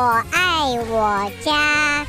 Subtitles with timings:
[0.00, 2.06] 我爱我家。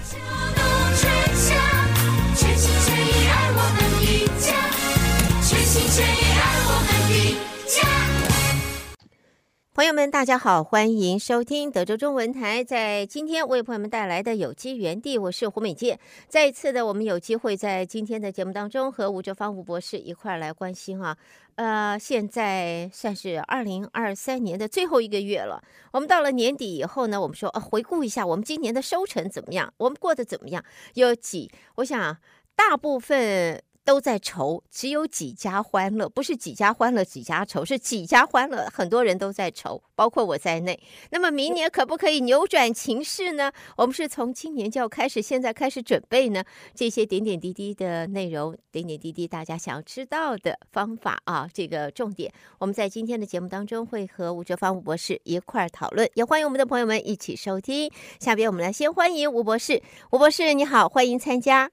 [9.74, 12.62] 朋友们，大家好，欢迎收听德州中文台。
[12.62, 15.98] 在今天为朋友们带来的有机园地，我是胡美健。
[16.28, 21.18] 再一次的，我们有机会在今天的节目当中和吴哲芳吴博士一块来关心啊。
[21.56, 25.64] 呃，现在算是二零二三年的最后一个月了。
[25.93, 30.62] 我们到了年底以后呢，我们说呃，回顾一下我们今年的收成怎么样，我们过得怎么样？
[30.96, 31.50] 有几？
[31.76, 32.17] 我想
[32.58, 33.64] 大部分。
[33.84, 40.80] 都在愁，只有几家欢乐，不是几家欢乐几家愁，是几家欢乐，很多人都在愁，包括我在内。
[41.09, 43.52] 那么明年可不可以扭转情势呢？
[43.76, 46.44] 我们是从今年就要开始，现在开始准备呢？
[46.76, 57.92] 这些点点滴滴的内容，点点滴滴大家想要知道的方法啊，这个重点，我们在今天的节目当中会和吴哲芳吴博士一块儿讨论，也欢迎我们的朋友们一起收听。
[58.20, 61.72] 下边我们来先欢迎吴博士，吴博士你好，欢迎参加。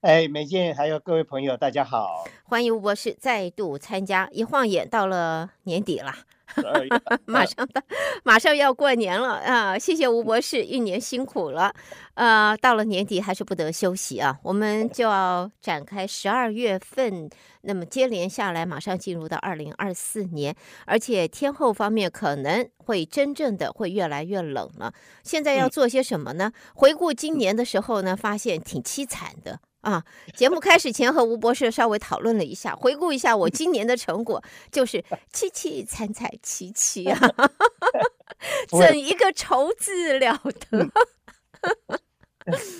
[0.00, 4.28] 哎，美健，还有各位朋友，大家好，欢迎吴博士再度参加。
[4.30, 6.14] 一晃眼到了年底了，
[7.26, 7.82] 马上到，
[8.22, 9.76] 马上要过年了啊！
[9.76, 11.74] 谢谢吴博士，一年辛苦了。
[12.14, 17.28] 呃，到了年底还是不得休息啊，我们就要展开十二月份，
[17.62, 20.54] 那么接连下来，马上进入到二零二四年，
[20.86, 24.94] 而且天后方面可能会真正的会越来越冷了。
[25.24, 26.52] 现在要做些什么呢？
[26.76, 29.58] 回顾今年的时候呢，发现挺凄惨的。
[29.82, 30.02] 啊，
[30.34, 37.18] 节目开始前和吴博士稍微讨论了一下，回顾一下我今年的成果，就是 凄凄惨惨戚戚啊
[38.78, 40.40] 怎一个愁字了
[40.70, 40.90] 得？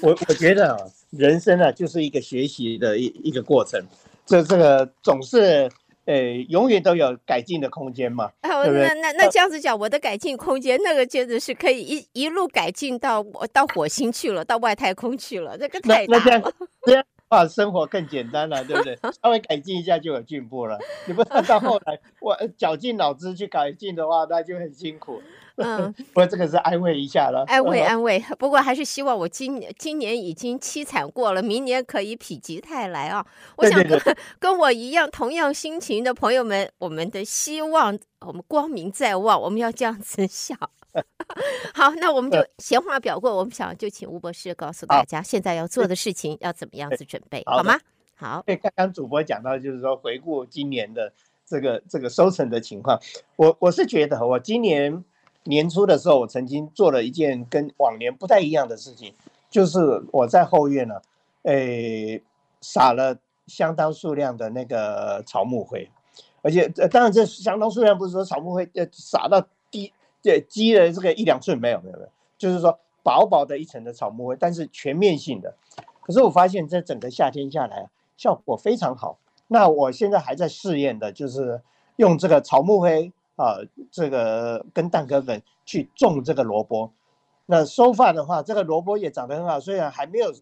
[0.03, 0.77] 我我觉得
[1.11, 3.81] 人生啊，就是一个学习的一一个过程，
[4.27, 5.71] 这这个总是。
[6.09, 8.31] 诶，永远都有改进的空间嘛。
[8.43, 16.19] 哦，那那那这样子讲，我的改进空间，那个简直是可以一一路改进到到火星去了，到外太空去了，这个太大了。
[16.19, 16.53] 那这样
[16.87, 18.99] 这样啊，生活更简单了，对不对？
[19.23, 20.79] 稍微改进一下就有进步了。
[21.07, 25.23] 你不到到后来，我绞尽脑汁去改进的话，那就很辛苦。
[25.57, 28.23] 嗯， 不过这个是安慰一下了，安慰安慰。
[28.39, 33.27] 不过还是希望我今今年已经凄惨过了，明年可以否极泰来啊！
[33.57, 34.01] 我想跟
[34.39, 40.57] 跟我一样同样心情的朋友们，我们的希望，我们光明在望，我们要这样子想。
[41.75, 47.79] 好，那我们就闲话表过，我们想就请吴博士告诉大家，现在要做的事情要怎么样子准备，好吗？
[48.17, 48.43] 好。
[48.47, 51.13] 对，刚刚主播讲到，就是说回顾今年的
[51.47, 53.01] 这个这个收成的情况，
[53.37, 55.05] 我我是觉得我今年。
[55.45, 59.15] 年初的时候，我曾经做了一件跟往年不太一样的事情，
[59.49, 59.79] 就是
[60.13, 61.01] 我在后院呢，
[61.45, 62.23] 诶，
[62.61, 63.17] 撒了
[63.47, 65.91] 相当数量的那个草木灰，
[66.43, 69.49] 而且当然这相当数量不是说草木灰呃撒到
[70.23, 75.55] 地这积了这个一两寸没有没有没有，就是说薄薄的一层的草木灰，但是全面性的。
[76.03, 79.19] 可是我发现这整个夏天下来效果非常好。
[79.47, 81.63] 那我现在还在试验的就是
[81.97, 83.13] 用这个草木灰。
[83.39, 83.59] 啊，
[83.93, 86.91] 这个跟蛋壳粉去种这个萝卜，
[87.47, 90.35] 那收发的话，这个萝卜也长得很好，虽然还没有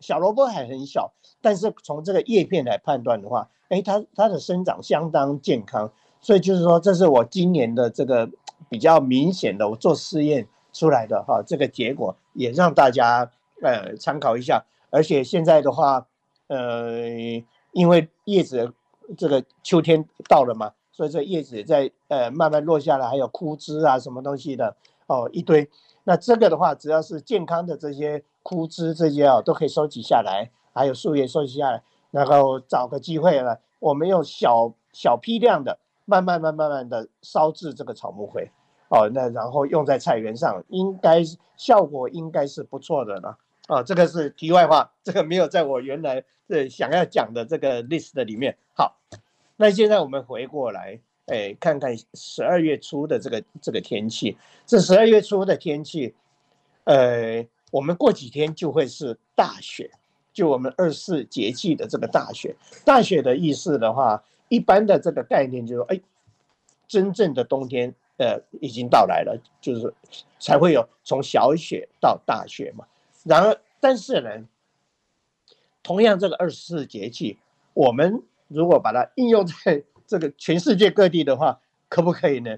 [0.00, 5.90] 小萝卜还很小，但是从这个叶片来判断的话，哎，它它的生长相当健康，
[6.20, 8.28] 所以就是说，这是我今年的这个
[8.68, 13.30] 比较明显的我做试验出来的哈，这个结果也让大家
[13.62, 16.06] 呃参考一下，而且现在的话，
[16.48, 17.08] 呃，
[17.72, 18.72] 因为叶子
[19.16, 20.72] 这个秋天到了嘛。
[20.92, 24.74] 所以这叶子在呃慢慢落下来，还有枯枝啊什么东西的
[25.08, 25.68] 哦一堆。
[26.04, 38.50] 那这个的话，只要是健康的这些枯枝这些啊，都可以收集下来，还有树叶收集下来，然后找个机会呢，我们用小小批量的，慢慢慢慢慢的烧制这个草木灰
[38.88, 41.22] 哦，那然后用在菜园上，应该
[41.58, 43.36] 效果应该是不错的了。
[43.68, 48.56] 哦，这个是题外话，这个没有在我原来这想要讲的这个 list 里面。
[48.72, 48.96] 好。
[49.58, 54.36] 那现在我们回过来，哎，看看十二月初的这个这个天气。
[54.66, 56.14] 这十二月初的天气，
[56.84, 59.90] 呃，我们过几天就会是大雪，
[60.34, 62.54] 就我们二四节气的这个大雪。
[62.84, 66.00] 大雪的意思的话，一般的这个概念就是说，哎，
[66.86, 69.92] 真正的冬天，呃，已经到来了，就是
[70.38, 72.86] 才会有从小雪到大雪嘛。
[73.24, 74.30] 然而，但是呢，
[75.82, 77.38] 同样这个二十四节气，
[77.74, 78.22] 我们。
[78.48, 82.56] 如果把它应用在这个全世界各地的话，可不可以呢？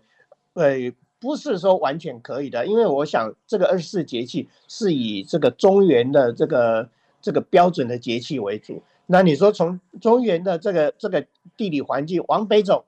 [0.52, 0.75] 呃，
[1.19, 6.90] 不是说完全可以的，因为我想这个二十四节气是以这个中原的这个
[7.23, 8.82] 这个标准的节气为主。
[9.10, 11.26] 那你说从中原的这个这个
[11.56, 12.84] 地理环境往北走，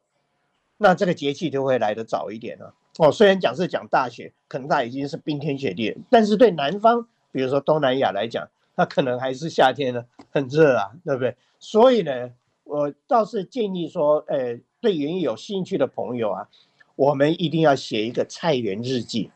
[0.76, 8.46] 那这个节气就会来得早一点了哦，虽然讲是讲大雪，可能它已经是冰天雪地，但是对南方，比如说东南亚来讲，
[8.76, 11.34] 它可能还是夏天呢，很热啊，对不对？
[11.58, 12.31] 所以呢，
[12.64, 16.49] 我倒是建议说，呃，对园艺有兴趣的朋友啊，
[16.96, 19.31] 我们一定要写一个菜园日记，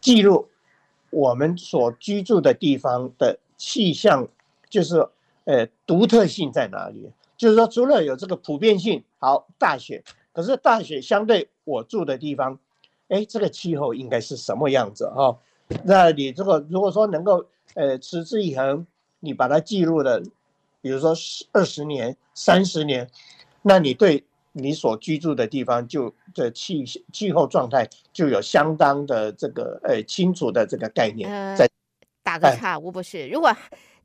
[0.00, 0.48] 记录
[1.10, 4.26] 我们所居住的地方的气象，
[4.70, 5.06] 就是
[5.46, 7.10] 呃独特性在哪里？
[7.38, 12.58] 就是说，除了有这个普遍性，好大雪，可是大雪相对我住的地方。
[13.08, 15.38] 哎，这个气候应该是什么样子哈？
[15.84, 18.84] 那你这个如果说能够呃持之以恒，
[19.20, 20.20] 你把它记录了，
[20.80, 23.08] 比如说十二十年、三十年，
[23.62, 31.28] 那你对你所居住的地方就的气气候状态就有相当的这个呃清楚的这个概念。
[31.56, 31.70] 在、呃、
[32.24, 33.54] 打个岔，吴博士，如果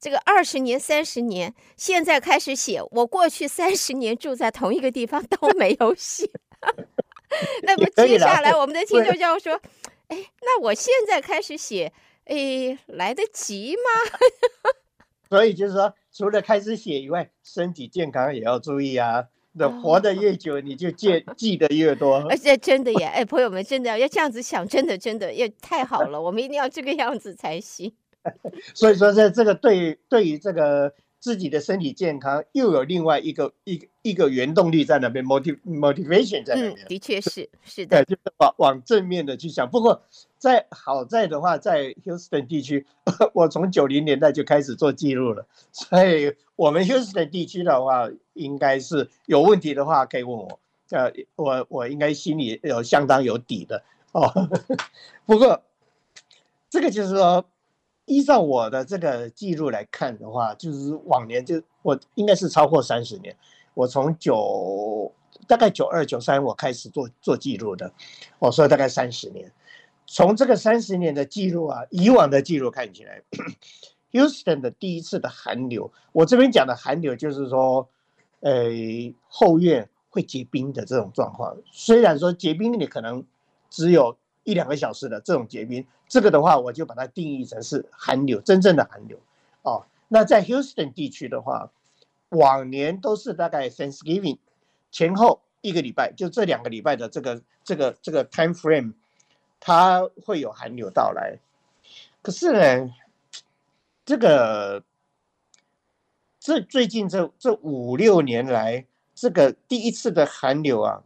[0.01, 6.27] 这个二十年、三十年，现在开始写，我过去三十年住在同一个地方 都没有写。
[7.61, 9.53] 那么接下来我们的听众就要说，
[10.07, 11.93] 哎，那我现在开始写，
[12.25, 14.17] 哎，来得及吗？
[15.29, 19.27] 所以就是说，除了开始写以外，身体健康也要注意啊。
[19.53, 22.17] 那活得越久，你就记记得越多。
[22.27, 26.19] 而且真的耶，哎，朋友们，真的要这样子想，真的真的也太好了。
[26.19, 27.93] 我们一定要这个样子才行。
[28.73, 30.93] 所以说，在这个对对于这个。
[31.21, 36.73] 自己的身体健康又有另外一个一个一个原动力在那边，motiv motivation 在那边。
[36.73, 39.69] 嗯，的确是是的，就是往往正面的去想。
[39.69, 40.01] 不过
[40.39, 42.87] 在好在的话，在 Houston 地区，
[43.35, 50.59] 我从九零年代就开始做记录了，所以我们 Houston 地区的话，应该是有问题的话可以问我，
[50.89, 53.83] 呃，我我应该心里有相当有底的
[54.13, 54.49] 哦。
[55.27, 55.61] 不过
[56.67, 57.45] 这个就是说。
[58.11, 63.33] 依照我的这个记录来看的话，就是往年就我应该是超过三十年。
[63.73, 65.09] 我从九
[65.47, 67.89] 大概九二九三我开始做做记录的，
[68.37, 69.49] 我说大概三十年。
[70.05, 73.21] 从这个三十年的记录啊，以往的记录看起来
[74.11, 77.87] ，Houston 的第一次的寒流，我这边讲的寒流就是说，
[78.41, 78.69] 呃，
[79.29, 81.55] 后院会结冰的这种状况。
[81.71, 83.23] 虽然说结冰你可能
[83.69, 84.17] 只有。
[84.43, 89.19] 一两个小时的这种结冰，这个的话，我就把它定义成是寒流，真正的寒流。
[89.61, 91.71] 哦，那在 Houston 地区的话，
[92.29, 94.39] 往年都是大概 Thanksgiving
[94.91, 98.93] 前后一个礼拜，就这两个礼拜的这个这个这个 time frame，
[99.59, 101.37] 它会有寒流到来。
[102.23, 102.93] 可是呢，
[104.05, 104.83] 这个
[106.39, 111.03] 这最近这这五六年来，这个第一次的寒流啊，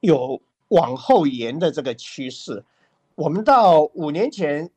[0.00, 0.40] 有。
[0.68, 2.64] 往后延的这个趋势，
[3.14, 4.68] 我们到五年前、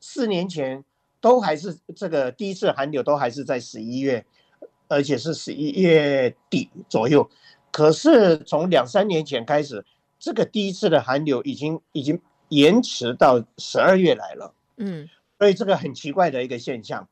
[0.00, 0.84] 四年前
[1.20, 4.24] 都还是这个第一次寒流，都还是在十一月，
[4.88, 7.30] 而且是十一月底左右。
[7.70, 9.84] 可是从两三年前开始，
[10.18, 14.52] 这个第一次的寒流已经已经延迟到十二月来了。
[14.76, 15.08] 嗯，
[15.38, 17.08] 所以这个很奇怪的一个现象。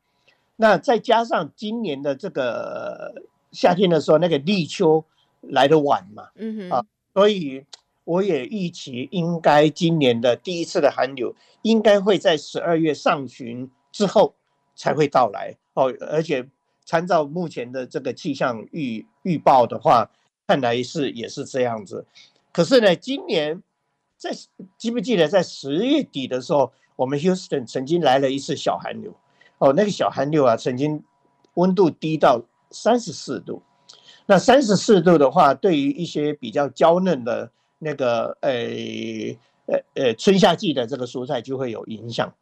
[0.56, 5.04] 那再加上今年的这个夏天的时候，那个立秋
[5.42, 6.84] 来得晚嘛，嗯哼，啊，
[7.14, 7.64] 所以。
[8.06, 14.32] 我也预期，应该今年的第一次的寒流应该会在十二月上旬之后
[14.76, 15.92] 才会到来哦。
[16.08, 16.48] 而且
[16.84, 20.08] 参照目前的这个气象预预报的话，
[20.46, 22.06] 看来是也是这样子。
[22.52, 23.60] 可是呢，今年
[24.16, 24.30] 在
[24.78, 29.12] 记不记得在十月底的时候，我们 Houston 曾经来了一次小寒流
[29.58, 29.72] 哦。
[29.72, 31.02] 那个小寒流啊，曾经
[31.54, 32.40] 温度低到
[32.70, 33.60] 三十四度。
[34.26, 38.50] 那三十四度的话，对于一些比较娇嫩的那个呃
[39.66, 42.32] 呃呃春夏季的这个蔬菜就会有影响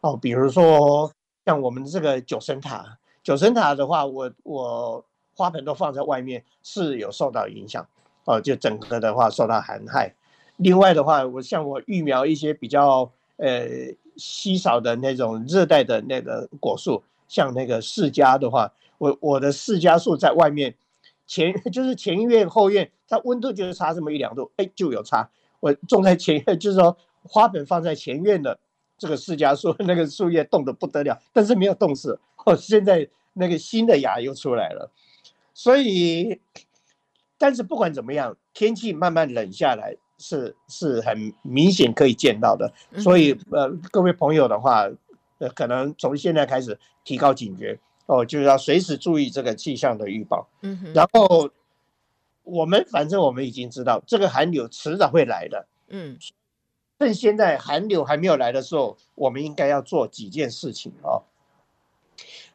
[0.00, 1.12] 哦，比如说
[1.44, 7.86] 像我们这个九层塔，九层塔的话，我我花盆都放在外面是有受到影响
[8.24, 10.14] 哦，就整个的话受到寒害。
[10.56, 13.66] 另外的话，我像我育苗一些比较呃
[14.16, 20.74] 稀少的那种热带的那个果树，像那个释迦的话，我我的释迦树在外面。
[21.26, 25.28] 前 就是前院后院，它温度就是差这么一两度，哎，就有差。
[25.58, 28.58] 我种在前院，就是说花盆放在前院的
[28.96, 32.18] 这个释迦树， 那个树叶冻得不得了，但是没有冻死。
[32.46, 34.90] 哦，现在那个新的芽又出来了。
[35.52, 36.40] 所以，
[37.36, 42.72] 但是不管怎么样，天气慢慢冷下来是是很明显可以见到的。
[42.96, 44.88] 所以呃，各位朋友的话，
[45.38, 47.78] 呃，可能从现在开始提高警觉。
[48.06, 50.48] 哦，就是要随时注意这个气象的预报。
[50.62, 51.48] 嗯哼，然后
[52.50, 55.66] 我们反正我们已经知道这个寒流迟早会来的。
[55.88, 56.18] 嗯，
[56.98, 61.22] 趁现在寒流还没有来的时候，我们应该要做几件事情哦。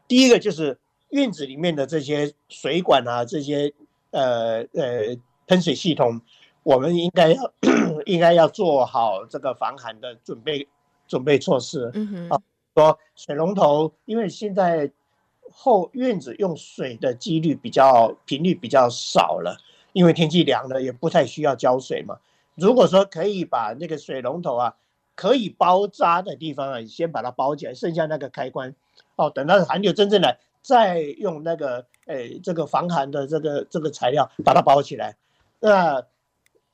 [0.08, 0.78] 第一个就是
[1.10, 3.74] 院子里面的这些水管啊，这些
[4.12, 6.22] 呃呃喷水系统，
[6.64, 7.54] 我们应该要
[8.06, 10.68] 应该要做好这个防寒的准备
[11.08, 11.90] 准备措施。
[11.94, 12.42] 嗯哼，啊，
[12.76, 14.92] 说水龙头，因为现在
[15.52, 19.58] 后院子用水的几率比较频率比较少了，
[19.96, 22.18] 因为天气凉了，也不太需要浇水嘛。
[22.56, 24.76] 如果说可以把那个水龙头啊，
[25.16, 28.76] 可以包扎的地方啊，先把它包起来，剩下那个开关，
[29.16, 35.16] 哦，等到寒流真正来，再用那个诶这个防寒的这个这个材料把它包起来。
[35.62, 36.06] 那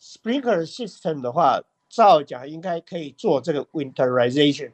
[0.02, 4.72] sprinkler system 的话，照讲应该可以做这个 winterization，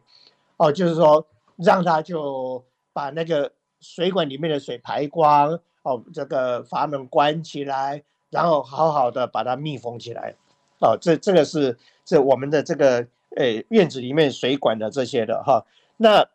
[0.56, 1.28] 哦，就是说
[1.58, 2.64] 让它就
[2.94, 3.52] 把那个
[3.82, 10.36] 水管里面的水排光，哦，这个阀门关起来，然后好好的把它密封起来。
[10.80, 15.66] 哦，这这个是这我们的这个呃院子里面水管的这些的哈。
[15.98, 16.28] 那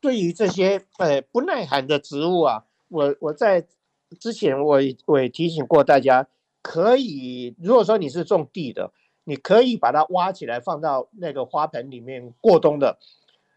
[0.00, 3.64] 对于这些呃不耐寒的植物啊，我我在
[4.18, 6.26] 之前我我也提醒过大家，
[6.62, 8.90] 可以如果说你是种地的，
[9.22, 12.98] 你可以把它挖起来放到那个花盆里面过冬的，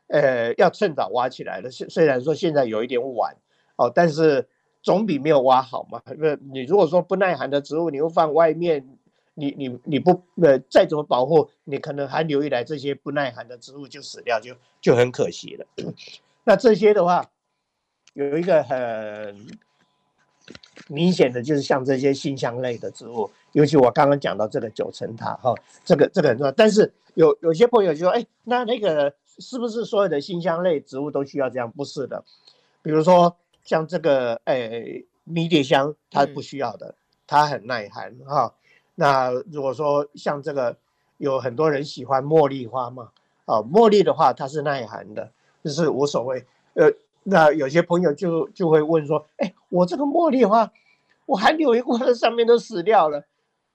[0.08, 1.72] 呃，要趁早挖起来的。
[1.72, 3.36] 虽虽然说现在有一点晚
[3.78, 4.48] 哦，但是
[4.86, 6.00] 总比没有挖好嘛。
[6.06, 8.86] 那你如果说不耐寒的植物，你又放外面。
[9.38, 15.66] 你你你不呃再怎么保护，你可能寒流一来，这些不耐寒的植物就死掉，就就很可惜了。
[16.46, 17.22] 那这些的话，
[18.14, 19.46] 有一个很
[20.88, 26.52] 明显的就是像这些辛香类的植物，尤其我刚刚讲到这个九层塔哈，这个这个很重要。
[26.54, 31.70] 但是有有些朋友就说，哎，那那个是不是所有的辛香类植物都需要这样？
[31.70, 32.24] 不是的，
[32.82, 33.36] 比如说
[33.66, 36.96] 像这个哎迷迭香，它不需要的，
[37.28, 38.54] 它很耐寒哈。
[38.96, 40.78] 那如果说像这个，
[41.18, 43.10] 有很多人喜欢茉莉花嘛，
[43.46, 45.30] 啊，茉莉的话它是耐寒的，
[45.64, 46.46] 就是无所谓。
[46.76, 46.92] 呃，
[47.24, 50.72] 那有些朋友就就会问说，哎，我这个茉莉花，
[51.26, 53.24] 我还留一块在上面都死掉了。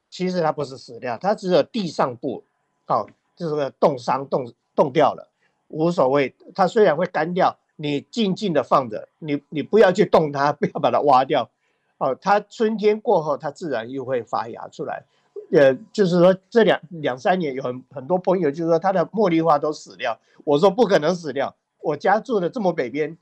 [0.09, 2.42] 其实它不是死掉，它只有地上部，
[2.87, 5.28] 哦，就是个冻伤冻冻掉了，
[5.68, 6.35] 无所谓。
[6.54, 11.49] 它虽然会干掉，你静静的放着，你你不要去动它， 不要把它挖掉。
[11.96, 15.04] 哦，它春天过后，它自然又会发芽出来。
[15.50, 23.16] 呃，就是说这两两三年有很很多朋友就是说他的茉莉花都死掉，我说不可能死掉，我家住的这么北边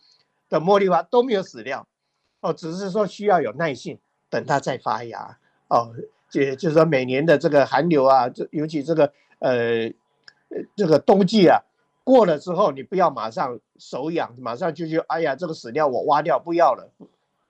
[0.49, 1.87] 的茉莉花都没有死掉，
[2.41, 3.99] 哦，只是说需要有耐性，
[4.29, 5.39] 等它再发芽。
[5.69, 5.95] 哦，
[6.33, 9.91] 也就是说每年的这个寒流啊，这尤其这个呃
[10.77, 11.61] 这个冬季啊
[12.05, 16.91] 过了之后，你不要马上手痒，马上就去哎呀这个死掉我挖掉不要了。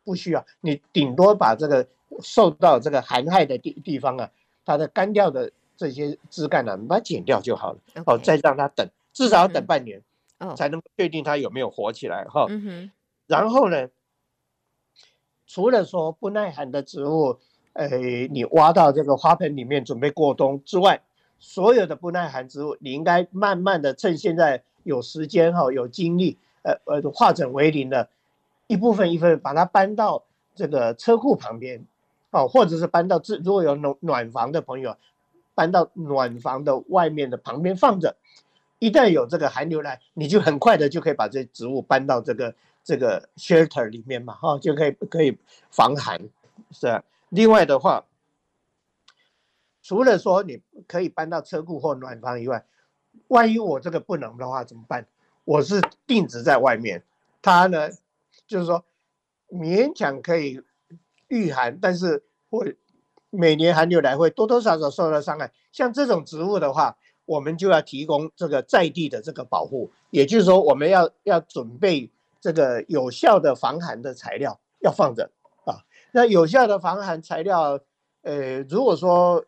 [0.04, 1.86] 不需要，你顶多把这个
[2.22, 4.30] 受到这个寒害的地地方啊，
[4.64, 7.78] 它的干掉的这些枝干呢、啊，你把它剪掉就好了。
[8.06, 10.00] 哦，再让它等，至少要等半年，
[10.38, 12.46] 哦、才能确定它有没有活起来哈。
[12.48, 12.90] 嗯、哼
[13.26, 13.90] 然后呢，
[15.46, 17.38] 除了说不耐寒的植物，
[17.74, 17.86] 呃，
[18.30, 21.02] 你挖到这个花盆里面准备过冬之外，
[21.38, 28.08] 所有的不耐寒植物，你应该慢慢的趁现在有时间哈，有精力，呃呃，化整为零的。
[28.66, 31.86] 一部分一部分把它搬到这个车库旁边，
[32.30, 34.94] 哦，或者是搬到自如果有暖暖房的朋友，
[35.54, 38.16] 搬到暖房的外面的旁边放着。
[38.78, 42.54] 一旦有这个寒流来，你就很快的就可以把这植物搬到这个
[42.84, 45.36] 这个 shelter 里面嘛，哈、哦，就可以可以
[45.70, 46.20] 防寒，
[46.70, 47.02] 是吧？
[47.30, 48.04] 另外的话，
[49.82, 52.66] 除了说你可以搬到车库或暖房以外，
[53.26, 55.06] 万一我这个不能的话怎么办？
[55.44, 57.02] 我是定植在外面，
[57.42, 57.90] 它呢？
[58.46, 58.84] 就是说，
[59.50, 60.62] 勉强可以
[61.28, 62.76] 御寒，但是会
[63.30, 65.52] 每年寒流来会多多少少受到伤害。
[65.72, 66.96] 像这种植物的话，
[67.26, 72.10] 我们就要提供这个在地的这个保护，也就是说，我们要要准备
[72.40, 75.30] 这个有效的防寒的材料要放着
[75.64, 75.84] 啊。
[76.12, 77.80] 那有效的防寒材料，
[78.22, 79.44] 呃，如果说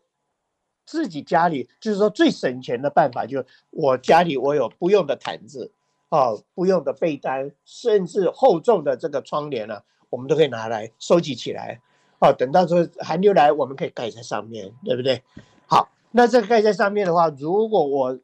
[0.91, 5.71] 自己家里就是说最省钱的办法，就是我家里我有不用的毯子。
[6.09, 11.81] 哦，不用的被单，甚至厚重的这个窗帘呢、啊，我们都可以拿来收集起来。
[12.19, 15.23] 哦，等到说寒流来，我们可以盖在上面，对不对？
[15.69, 18.19] 好，那这个盖在上面的话，如果我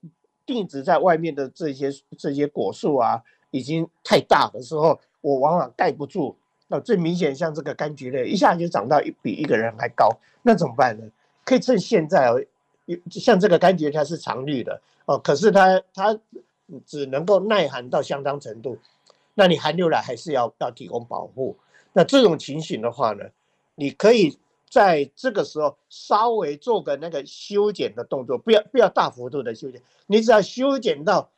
[0.45, 6.37] 定植在外面的这些这些果树啊，已经太大的时候，我往往盖不住。
[6.67, 10.09] 那最明显像这个柑橘类，一下就长到一比一个人还高，
[10.43, 11.05] 那怎么办呢？
[11.45, 12.43] 可以趁现在哦，
[13.11, 16.19] 像这个柑橘它是常绿的哦，可是它它。
[16.85, 18.77] 只能够耐寒到相当程度，
[19.35, 21.57] 那你寒流来还是要要提供保护。
[21.93, 23.25] 那这种情形的话呢，
[23.77, 24.37] 你可以
[24.69, 31.31] 在这个时候稍微做个那个修剪的动作，不要不要大幅度的修剪，你只要修剪到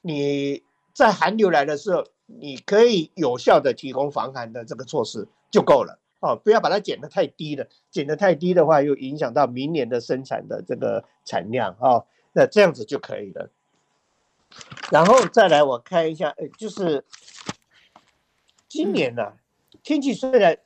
[0.00, 0.62] 你
[0.94, 5.98] 在寒流来的时候，你可以有效的提供防寒的这个措施就够了。
[6.20, 12.06] 哦，不要把它减得太低了，减得太低的话，又影响到明年的生产的这个产量啊、哦。
[12.32, 13.50] 那这样子就可以了。
[14.90, 17.04] 然后再来，我看一下，呃，就是
[18.68, 19.32] 今年呢、啊，
[19.82, 20.58] 天气虽然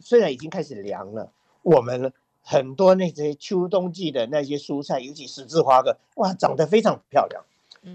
[0.00, 1.32] 虽然已经开始凉了，
[1.62, 7.44] 我们很多那些秋冬季的那些蔬菜，尤其十字花科，哇，长得非常漂亮。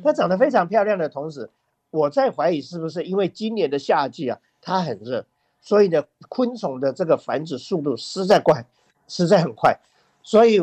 [0.03, 1.49] 它长得非常漂亮的同时，
[1.89, 5.25] 我在怀疑是不是因为今年的夏季啊，它很热。
[5.61, 8.65] 所以呢，昆虫的这个繁殖速度实在快，
[9.07, 9.79] 实在很快。
[10.23, 10.59] 所以，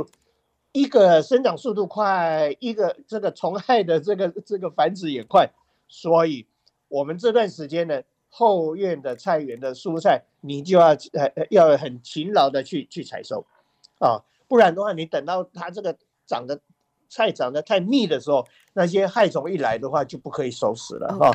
[0.73, 5.49] 一个生长速度快，一个这个虫害的这个这个繁殖也快。
[5.88, 6.45] 所以，
[6.88, 13.47] 我们这段时间呢，后院的菜园的蔬菜，你就要呃要很勤劳的去去采收
[14.00, 16.61] 啊，不然的话，你等到它这个长得
[17.09, 21.31] 菜长得太密的时候，那些害虫一来的话，就不可以收拾了哈。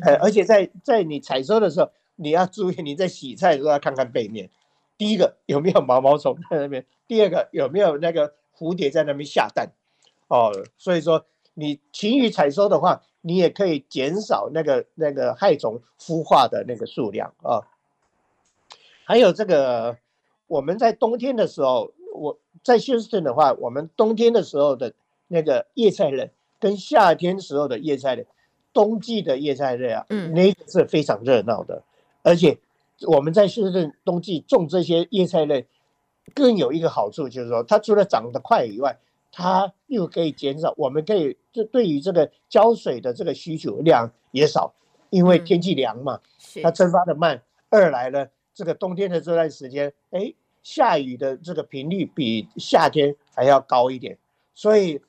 [0.00, 1.90] 呃，而且在在你采收的时候。
[2.22, 4.48] 你要注意，你在洗菜的时候要看看背面，
[4.96, 9.72] 第一个有没有毛毛虫在那边，第二个有没有那个蝴蝶在那边下蛋，
[10.28, 17.64] 哦，所以说你勤于采收的话，你也可以减少那个那个害虫孵化的那个数量啊、哦。
[19.04, 19.98] 还有这个，
[20.46, 24.94] 我们在冬天的时候，我在休斯顿的话，我们冬天的时候的
[25.26, 28.26] 那个叶菜类跟夏天时候的叶菜类，
[28.72, 31.82] 冬季的叶菜类啊，嗯，那个是非常热闹的。
[32.22, 32.58] 而且
[33.06, 35.66] 我们在休斯顿冬季种这些叶菜类，
[36.34, 38.96] 更有一个好处，就是说它除了长得快以外，
[39.32, 44.72] 它又可以减少，我们可以就对于这个浇水的这个需求量也少，
[45.10, 46.20] 因为天气凉嘛，
[46.62, 47.42] 它蒸发的慢。
[47.70, 54.16] 二来呢，这个冬天的这段时间，哎，下雨的这个频率比夏天还要高一点，
[54.54, 55.00] 所以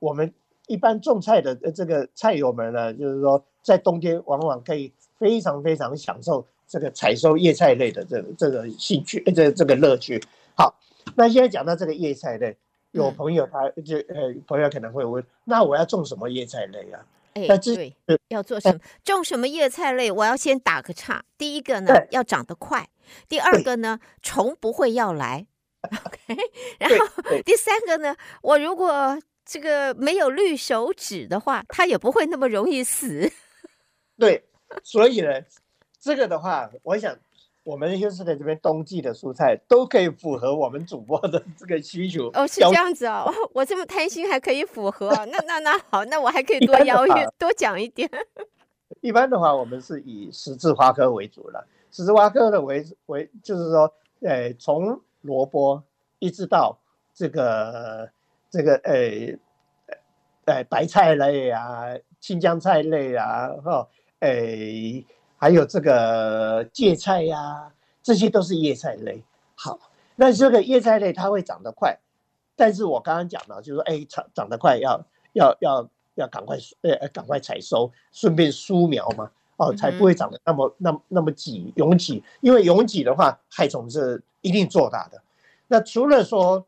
[0.00, 0.34] 我们
[0.66, 4.92] 一般种菜的这个菜友们呢，就是说在冬天往往可以。
[5.20, 10.18] 非常非常享受这个采收叶菜类的这个这个兴趣，这这个乐趣。
[10.56, 10.74] 好，
[11.14, 12.56] 那现在讲到这个叶菜类，
[12.92, 17.04] 有朋友他就呃朋友可能会问，那我要种什么叶菜类啊？
[17.34, 17.94] 哎，对，
[18.28, 18.80] 要做什么？
[19.04, 20.10] 种什么叶菜类？
[20.10, 21.22] 我要先打个岔。
[21.36, 22.86] 第一个呢，要长得快；
[23.28, 25.46] 第二个呢，虫不会要来。
[25.84, 26.36] OK，
[26.80, 27.06] 然后
[27.44, 33.30] 第三个呢，我如果这个没有绿手指的话，它也不会那么容易死。
[34.18, 34.44] 对。
[34.82, 35.32] 所以呢，
[35.98, 37.16] 这个的话，我想
[37.62, 42.30] 我们就是在这边冬季的蔬菜都可以符合我们主播的 这个需求。
[42.32, 48.08] 哦，是这样子哦， 我这么贪心还可以符合，那那那好，那我还可以多邀约多讲一点。
[49.02, 51.66] 一般的话，我们是以十字花科为主了。
[51.92, 55.82] 十字花科的为为就是说，呃，从萝卜
[56.18, 56.78] 一直到
[57.14, 58.10] 这个
[58.48, 58.94] 这个呃
[60.46, 61.84] 呃白菜类啊、
[62.20, 63.88] 青江菜类啊，哈。
[64.20, 65.04] 诶，
[65.36, 69.22] 还有这个芥菜呀、啊，这些都是叶菜类。
[69.54, 69.78] 好，
[70.16, 71.98] 那这个叶菜类它会长得快，
[72.56, 75.02] 但是我刚刚讲了，就是说，哎，长长得快要
[75.32, 85.22] 要要要赶快，呃，赶快采收，顺便疏苗嘛，哦，才不会长得那么那么那么挤拥挤，因为拥挤的话，害虫是一定做大的。
[85.66, 86.66] 那除了说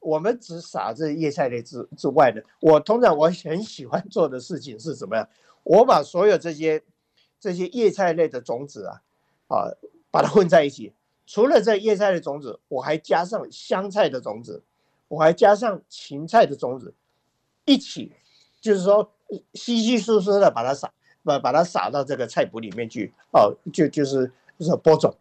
[0.00, 5.26] 我们只撒这叶菜类之之外呢，我通常我很喜欢做的事情是怎么样？
[5.64, 6.82] 我把所有这些
[7.40, 9.02] 这些叶菜类的种子啊，
[9.48, 9.72] 啊，
[10.10, 10.92] 把它混在一起。
[11.26, 14.62] 除了这叶菜的种子，我还加上香菜的种子，
[15.08, 16.94] 我还加上芹菜的种子，
[17.64, 18.12] 一起，
[18.60, 19.10] 就是说
[19.54, 23.12] 稀稀疏疏的把它撒，把把它撒到这个菜圃里面去。
[23.32, 25.14] 哦，就就是就是播种。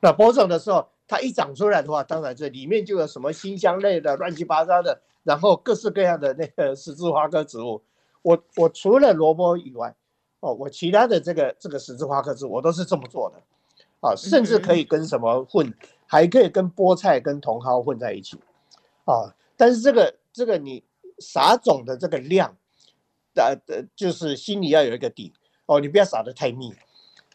[0.00, 7.80] 那播种的时候，它一长出来的话，当然这里面就有什么辛香类的乱七八糟的，然后各式各样的那个十字花科植物。
[8.26, 9.94] 我我除了萝卜以外，
[10.40, 13.40] 哦，我其他的这个这个十字花科植物我都是这么做的，
[14.00, 15.72] 啊，甚至可以跟什么混，
[16.06, 18.36] 还可以跟菠菜跟茼蒿混在一起，
[19.04, 20.82] 啊，但是这个这个你
[21.20, 22.56] 撒种的这个量，
[23.36, 25.32] 呃呃，就是心里要有一个底，
[25.66, 26.74] 哦，你不要撒的太密，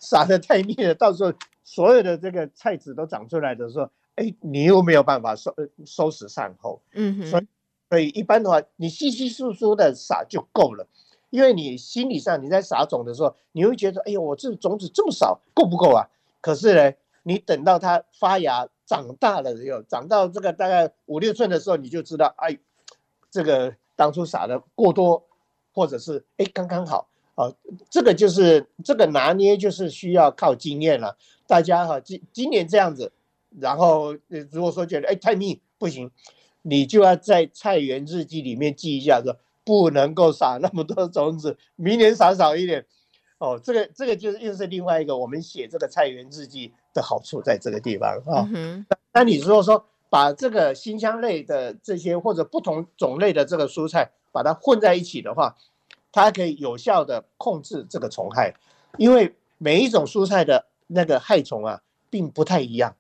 [0.01, 7.47] 撒的太密了，到时候所有的这个菜籽都长出来的时候，哎，你又没有办法收收拾善后，嗯哼，所以。
[7.91, 10.87] 所以一般的话，你稀稀疏疏的撒就够了，
[11.29, 16.07] 因为你心理上你在撒种的时候，你会觉得，哎呦，我这种子这么少，够不够啊？
[16.39, 22.57] 可是呢，你等到它发芽长大了以后，长到这个大概五六寸的时候，你就知道，哎，
[23.29, 25.25] 这个当初撒的过多，
[25.73, 27.51] 或者是哎刚刚好啊，
[27.89, 31.17] 这个就是这个拿捏就是需要靠经验了。
[31.45, 33.11] 大家哈，今今年这样子，
[33.59, 34.15] 然后
[34.49, 36.09] 如果说觉得哎太密不行。
[36.61, 42.85] 你就要在菜园日记里面记一下，说不能够撒那么多种子， 明年撒少一点，
[43.37, 48.47] 哦，这个这个就是又是另外一个我们写这个菜园日记的好处，在这个地方啊。
[48.53, 55.55] 嗯、那你如果说把这个新香类的这些或者不同种类的这个蔬菜，把它混在一起的话，
[56.11, 58.53] 它可以有效的控制这个虫害，
[58.97, 62.95] 因为每一种蔬菜的那个害虫啊，并不太一样。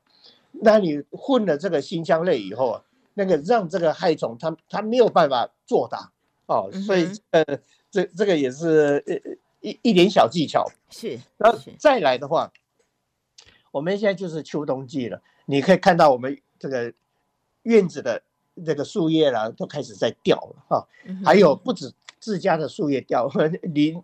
[0.51, 2.83] 那你混了这个新香类以后啊，
[3.23, 6.11] 那个让这个害虫它它没有办法做大
[6.47, 7.43] 哦，所以呃，
[7.89, 9.37] 这这个也是呃。
[9.63, 12.51] 一一点小技巧是，然后再来的话，
[13.69, 16.91] 我们现在就是秋冬季了，你可以看到我们这个
[17.61, 18.23] 院子的
[18.65, 20.87] 这个树叶啦，都开始在掉了哈。
[21.23, 23.29] 还有不止自家的树叶掉，
[23.61, 24.01] 邻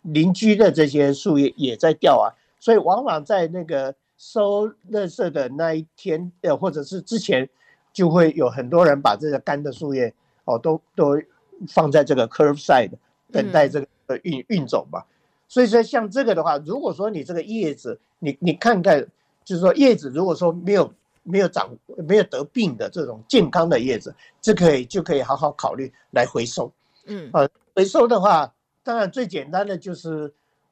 [0.00, 2.32] 邻居的这些树叶也在掉啊。
[2.58, 7.46] 所以往往在那个收垃圾的那一天，呃，或者是之前，
[7.94, 10.12] 就会有很多人把这个干的树叶
[10.44, 11.18] 哦，都都
[11.66, 12.90] 放在这个 curve side
[13.32, 13.86] 等待这个。
[14.06, 15.06] 呃，运运走吧，
[15.48, 19.00] 所以说像这个的话，如果说你这个叶子，你你看看，
[19.42, 21.74] 就是说叶子如果说没有没有长
[22.06, 26.70] 没有得病的这种健康的叶子，这可以就可以好好考虑来回收。
[27.06, 28.52] 嗯，啊，回收的话，
[28.82, 30.30] 当然最简单的就是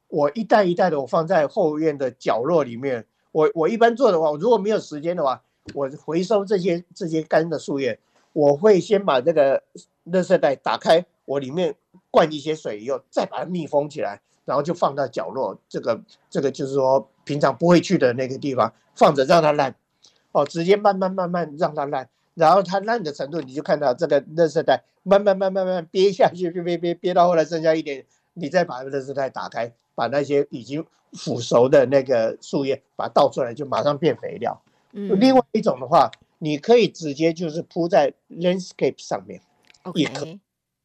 [0.09, 3.03] 我一袋一袋的我放在后院的角落里面。
[3.31, 5.41] 我我一般做的话，如果没有时间的话，
[5.73, 7.99] 我回收这些这些干的树叶，
[8.33, 9.63] 我会先把这个
[10.05, 11.75] 垃圾袋打开，我里面。
[12.09, 15.59] 灌一些水以后，再把它密封起来，然后就放到角落。
[15.67, 15.99] 这个
[16.29, 19.75] 这个就是说平常不会去的那个地方，放着让它烂。
[20.31, 34.61] 哦，直接慢慢慢慢让它烂，然后它烂的程度，你就看到这个垃圾袋慢慢慢慢慢慢憋下去，憋憋憋憋到后来剩下一点，你再把垃圾袋打开，把那些已经腐熟的那个树叶把它倒出来，就马上变肥料。
[34.93, 35.19] 嗯。
[35.19, 39.41] 另外一种的话，你可以直接就是铺在 landscape 上面，
[39.93, 40.39] 也可以。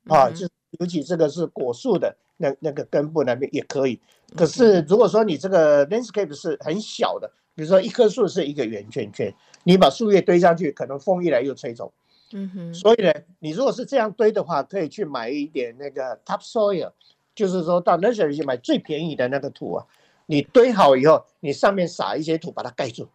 [0.09, 0.49] 啊，就。
[0.79, 3.99] 尤其这个是果树的那那个根部那边也可以，
[4.37, 11.91] 可是如果说你这个 landscape 是很小的，比如说一棵树是一个圆圈圈，你把树叶堆上去，可能风一来又吹走。
[12.33, 12.75] 嗯哼。
[12.75, 16.93] 所以呢，你如果是这样堆的话，可以去买一点那个 topsoil，
[17.35, 19.87] 就是说到 nursery 去买最便宜的那个土啊，
[20.27, 23.09] 你堆好以后，你上面撒一些土把它盖住。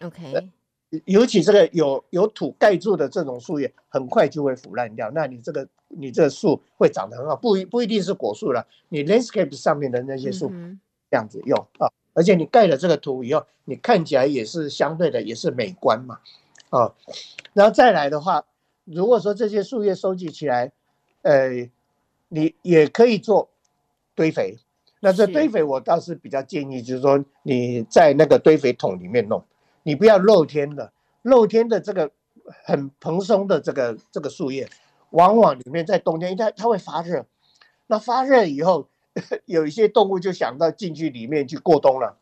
[0.00, 0.50] OK。
[1.04, 5.08] 尤其这个有有土盖住的这种树叶，很快就会腐烂掉。
[5.12, 8.66] 那你这个你这个树会长得很好，不一不一定是果树了。
[8.88, 10.50] 你 landscape 上面的那些树
[11.08, 16.18] 这样子用啊，而且你盖了这个土以后，你看起来也是相对的也是美观嘛，
[16.70, 16.92] 啊，
[17.52, 18.44] 然后再来的话，
[18.84, 20.72] 如果说这些树叶收集起来，
[21.22, 21.70] 呃，
[22.28, 23.48] 你也可以做
[24.16, 24.58] 堆肥。
[24.98, 29.44] 那这堆肥我倒是比较建议，就是说你在那个堆肥桶里面弄。
[29.82, 32.10] 你不要露天的，露天的这个
[32.64, 34.68] 很蓬松的这个这个树叶，
[35.10, 37.24] 往往里面在冬天，它它会发热，
[37.86, 38.88] 那发热以后，
[39.46, 42.16] 有一些动物就想到进去里面去过冬了，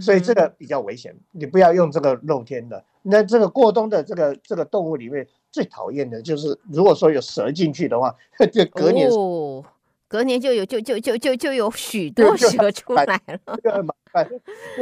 [0.00, 1.14] 所以这个比较危险。
[1.32, 2.84] 你不要用这个露天的。
[3.02, 8.16] 那这个过冬的这个这个动物里面最讨厌的就是，如果说有蛇进去的话，
[8.50, 9.62] 就隔年哦，
[10.08, 13.70] 隔年就有就就就就就有许多蛇出 来了，对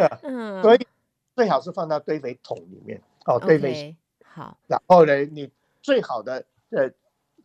[0.03, 0.87] 啊，嗯，所以。
[1.35, 4.57] 最好是放到堆肥桶里面哦，堆肥好。
[4.67, 5.51] 然后呢，你
[5.83, 6.91] 最好的呃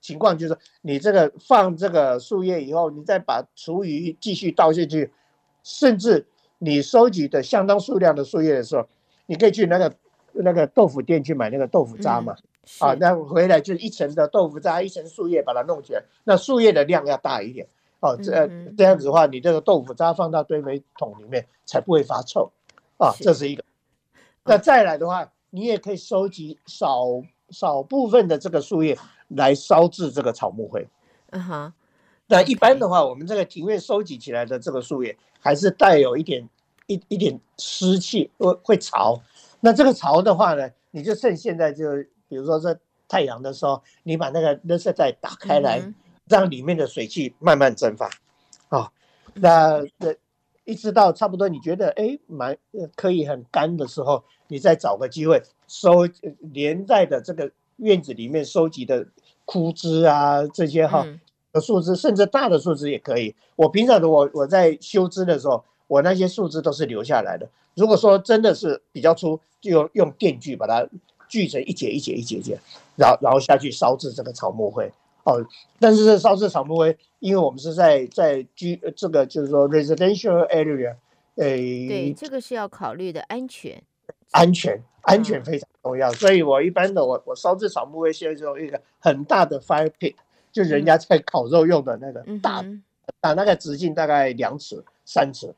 [0.02, 5.12] 情况就是，你这个放这个树叶以后，你再把厨余继续倒进去，
[5.64, 6.26] 甚至
[6.60, 8.88] 你收集的相当数量的树叶的时候，
[9.26, 9.96] 你可以去那个
[10.34, 12.36] 那个豆腐店去买那个豆腐渣嘛，
[12.80, 17.68] 啊，那回来就一层的豆腐渣，一层树叶把它弄起来，那树叶的量要大一点。
[18.00, 18.48] 哦，这
[18.78, 22.52] 这样子的话，你这个豆腐渣放到堆肥桶里面才不会发臭。
[22.98, 23.64] 啊，这是一个。
[24.48, 27.06] 那再来的话，你也可以收集少
[27.50, 30.88] 少部分的这个树叶来烧制这个草木灰。
[31.32, 31.74] 嗯哼。
[32.28, 36.48] 那一般的话，我们这个庭院收集起来的这个树叶还是带有一点
[36.88, 39.22] 一一点湿气，会会潮。
[39.60, 41.86] 那这个潮的话呢，你就趁现在就
[42.28, 45.82] 比如说这太阳的时候，你把那个热色袋打开来，
[46.28, 48.10] 让里面的水汽慢慢蒸发。
[48.70, 48.92] 啊，
[49.34, 50.14] 那那。
[50.68, 52.58] 一直到差不多你觉得哎蛮
[52.94, 56.06] 可以很干的时候，你再找个机会收
[56.52, 59.08] 连在的这个院子里面收集的
[59.46, 61.08] 枯枝啊这些哈
[61.54, 63.34] 的树枝，甚至大的树枝也可以。
[63.56, 67.48] 我平常的我我在修枝的时候，我那些树枝都是留下来的。
[67.74, 70.86] 如果说真的是比较粗，就用用电锯把它
[71.30, 72.60] 锯成一节一节一节一节，
[72.98, 74.92] 然后然后下去烧制这个草木灰。
[75.28, 75.46] 哦，
[75.78, 80.96] 但是这烧制草木灰，因为我们是在在居这个就是说 residential area，
[81.36, 83.84] 诶，对，这个是要考虑的安全，
[84.32, 90.16] 安全安全非常重要，嗯、所以我一般的我我烧制草木灰先用一个很大的 fire pit，
[90.54, 92.64] 就人家在烤肉用的那个大，
[93.20, 95.54] 大、嗯、大概直径大概两尺三尺。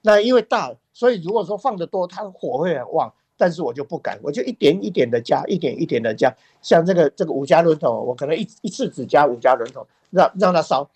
[0.00, 3.12] 那因为大，所以如果说放的多，它火会很旺。
[3.40, 6.30] 但是我就不敢，我就一点一点的加，一点一点的加。
[6.60, 10.86] 像这个这个五加仑桶，我可能一一次只加五加仑桶，让让它烧，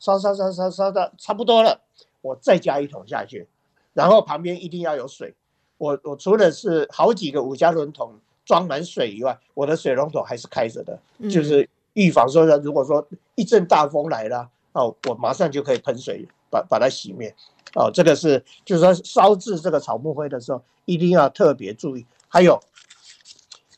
[0.00, 1.80] 烧烧烧烧烧到差不多了，
[2.20, 3.46] 我再加一桶下去，
[3.94, 5.32] 然后旁边一定要有水。
[5.78, 8.12] 我我除了是好几个五加仑桶
[8.44, 10.98] 装满水以外，我的水龙头还是开着的，
[11.30, 17.32] 就是预防说的，如果说一阵大风来了，哦，我马上就可以喷水把把它熄灭。
[17.74, 22.04] 哦，这个是就是说烧制这个草木灰的时候一定要特别注意。
[22.28, 22.60] 还有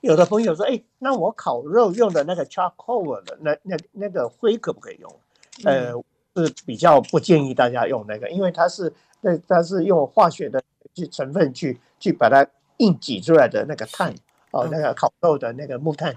[0.00, 5.16] 有的朋友说，哎，那我烤肉用的那个 charcoal 的那那那个灰可不可以用？
[5.64, 5.92] 呃，
[6.36, 10.62] 是比较不建议大家用那个，因为它是那它是用化学的
[10.94, 12.46] 去成分去去把它
[12.78, 14.14] 硬挤出来的那个碳
[14.50, 16.14] 哦，那个烤肉的那个木炭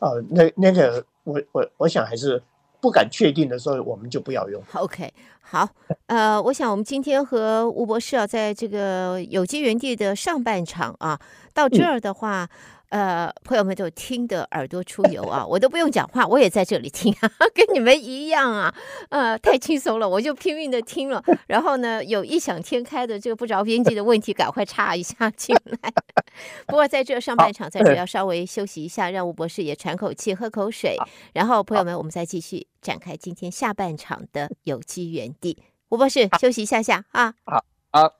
[0.00, 2.42] 哦，那那个我我我想还是。
[2.80, 4.62] 不敢确定的时候，我们就不要用。
[4.74, 5.68] OK，好，
[6.06, 11.20] 呃，我想我们今天和吴博士啊，在这个有机园地的上半场啊，
[11.54, 12.44] 到这儿的话。
[12.44, 18.74] 嗯呃，朋友们都听得耳朵出油啊，我都不用讲话，我也在这里听啊，跟你们一样啊，
[19.10, 21.22] 呃，太轻松了，我就拼命的听了。
[21.46, 25.92] 然后呢，有异想天开的这个不着边际的问题，赶快插一下进来。
[26.66, 30.96] 不过在这上半场，在这要稍微休息一下，让吴博士也喘口气，喝口水。
[31.32, 35.56] 然后，朋友们，我们再继续展开今天下半场的有机园地。
[35.90, 37.34] 吴博士休息一下下啊。
[37.44, 38.12] 好，好。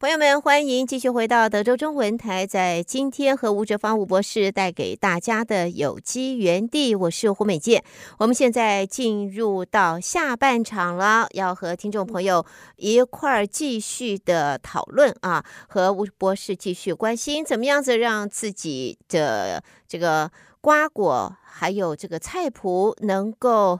[0.00, 7.82] 朋友们，欢迎继续回到德州中文台，在今天和吴哲芳吴博士带给大家的有机园地，我是胡美健。
[8.18, 12.44] 我们现在进入到下半场了，要和听众朋友
[12.76, 20.30] 一块儿继续的讨论啊，和吴博士继续关心怎么样子让自己的这个
[20.60, 23.78] 瓜果还有这个菜谱能够。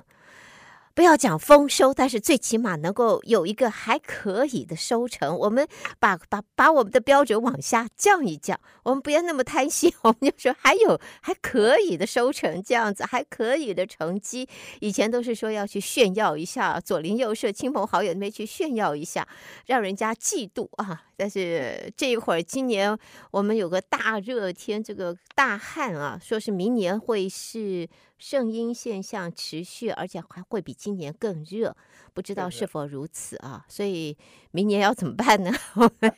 [0.94, 5.36] 不要讲丰收，但是最起码能够有一个还可以的收成。
[5.36, 5.66] 我们
[5.98, 9.92] 把把把我们的标准往下降一降，我们不要那么贪心。
[10.02, 14.48] 我们就说还有还可以的收成，这样子还可以的成绩。
[14.80, 19.26] 以前都是说要去炫耀一下，左邻右舍、亲朋好友那边去炫耀一下，
[19.66, 21.02] 让人家嫉妒啊。
[21.16, 22.96] 但是这一会儿，今年
[23.30, 31.76] 我们有个大热天，这个大旱啊，说是明年会是圣婴现象持续，而且还会比今年更热，
[32.12, 33.64] 不知道是否如此啊？
[33.68, 34.16] 所以
[34.50, 35.52] 明年要怎么办呢？
[35.76, 36.12] 我们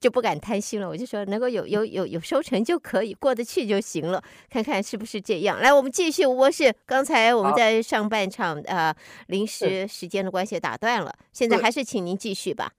[0.00, 0.88] 就不敢贪心了。
[0.88, 5.60] 我就说，能够有有有有收成就可以过得去就行了，看看是不是这样。
[5.60, 6.74] 来，我们继续，吴博士。
[6.86, 8.94] 刚才我们在上半场呃，
[9.28, 12.72] 临时时间的关系打断了，现在还是请您继续吧。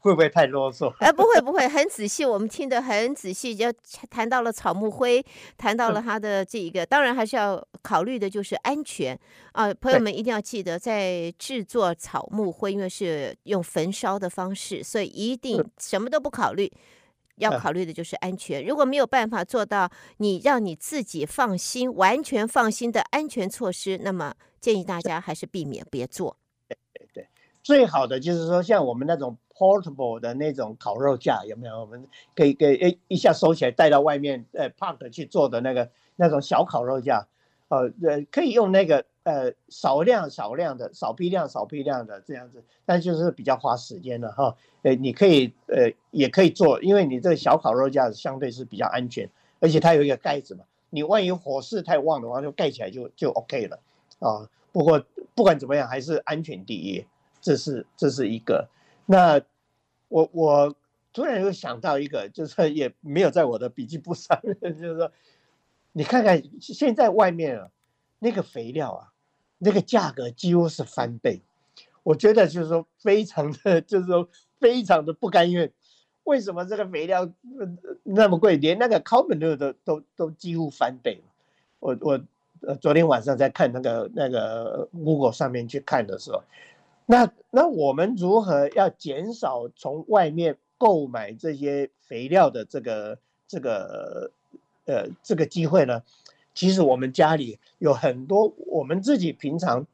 [0.00, 0.92] 会不会太啰嗦？
[1.00, 3.72] 哎，不会不会，很仔细，我们听得很仔细，就
[4.08, 5.24] 谈到了草木灰，
[5.56, 9.18] 谈到了它的这一个，当然还是要考虑的就是安全
[9.52, 16.72] 啊，朋友们一定要记得，在制作草木灰，因为是用焚烧的方式，所以一定什么都不考虑，
[17.36, 18.64] 要考虑的就是安全。
[18.64, 26.36] 如果没有办法做到你让你自己放心、完全放心的安全措施，那么建议大家还是避免别做。
[26.68, 27.28] 对对对，
[27.62, 29.36] 最好的就是说像我们那种。
[29.58, 31.80] Portable 的那种烤肉架有没有？
[31.80, 37.26] 我们可以给诶一下收起来带到外面呃 park 去做的那个那种小烤肉架，
[37.66, 44.56] 呃呃可以用那个呃少量少量的少批量少批量的这样子，但就是比较花时间了哈。
[44.82, 53.80] 呃你可以呃也可以做，因为你这个小烤肉架相对是比较安全，而且它有一个盖子嘛，你万一火势太旺的话，就盖起来就就 OK 了
[54.20, 54.48] 啊。
[54.70, 55.02] 不过
[55.34, 57.04] 不管怎么样，还是安全第一，
[57.40, 58.68] 这是这是一个。
[59.10, 59.40] 那
[60.08, 60.76] 我我
[61.14, 65.10] 突然又想到一个，就是也没有在我的笔记簿上， 就是说，
[65.92, 67.70] 你看看现在外面啊，
[68.18, 69.08] 那个肥料啊，
[69.56, 71.40] 那个价格几乎是翻倍，
[72.02, 74.28] 我觉得就是说非常的，就是说
[74.60, 75.72] 非常的不甘愿。
[76.24, 77.32] 为什么这个肥料
[78.02, 78.58] 那么贵？
[78.58, 81.22] 连那个 cow manure 都都都几乎翻倍。
[81.80, 82.20] 我我
[82.60, 86.42] 呃昨天晚上在看那个那个 Google 上面去看的时候。
[87.10, 94.30] 那那我们如何要减少从外面购买这些肥料的这个这个
[94.84, 96.02] 呃这个机会呢？
[96.52, 99.86] 其实我们家里有很多我们自己平常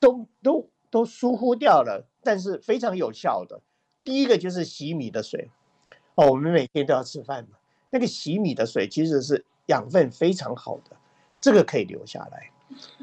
[0.00, 3.60] 都都都疏忽掉了，但是非常有效的。
[4.02, 5.50] 第一个就是洗米的水
[6.14, 7.58] 哦，我们每天都要吃饭嘛，
[7.90, 10.96] 那个洗米的水其实是养分非常好的，
[11.38, 12.50] 这个可以留下来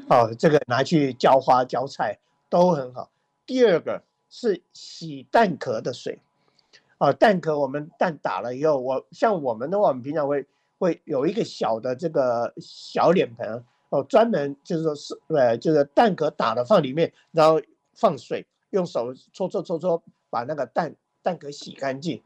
[0.08, 2.18] 哦，这个拿去浇花浇菜。
[2.48, 3.10] 都很好。
[3.44, 6.18] 第二个是洗蛋壳的水，
[6.98, 10.46] 啊，蛋壳我们蛋打了以后，我像我们的话，我们平常会
[10.78, 17.60] 会有一个小的这个小脸盆，哦，专门就是说是呃，就是蛋壳打了放里面，然后
[17.94, 22.22] 放水，用手搓搓搓搓，把那个蛋蛋壳洗干净。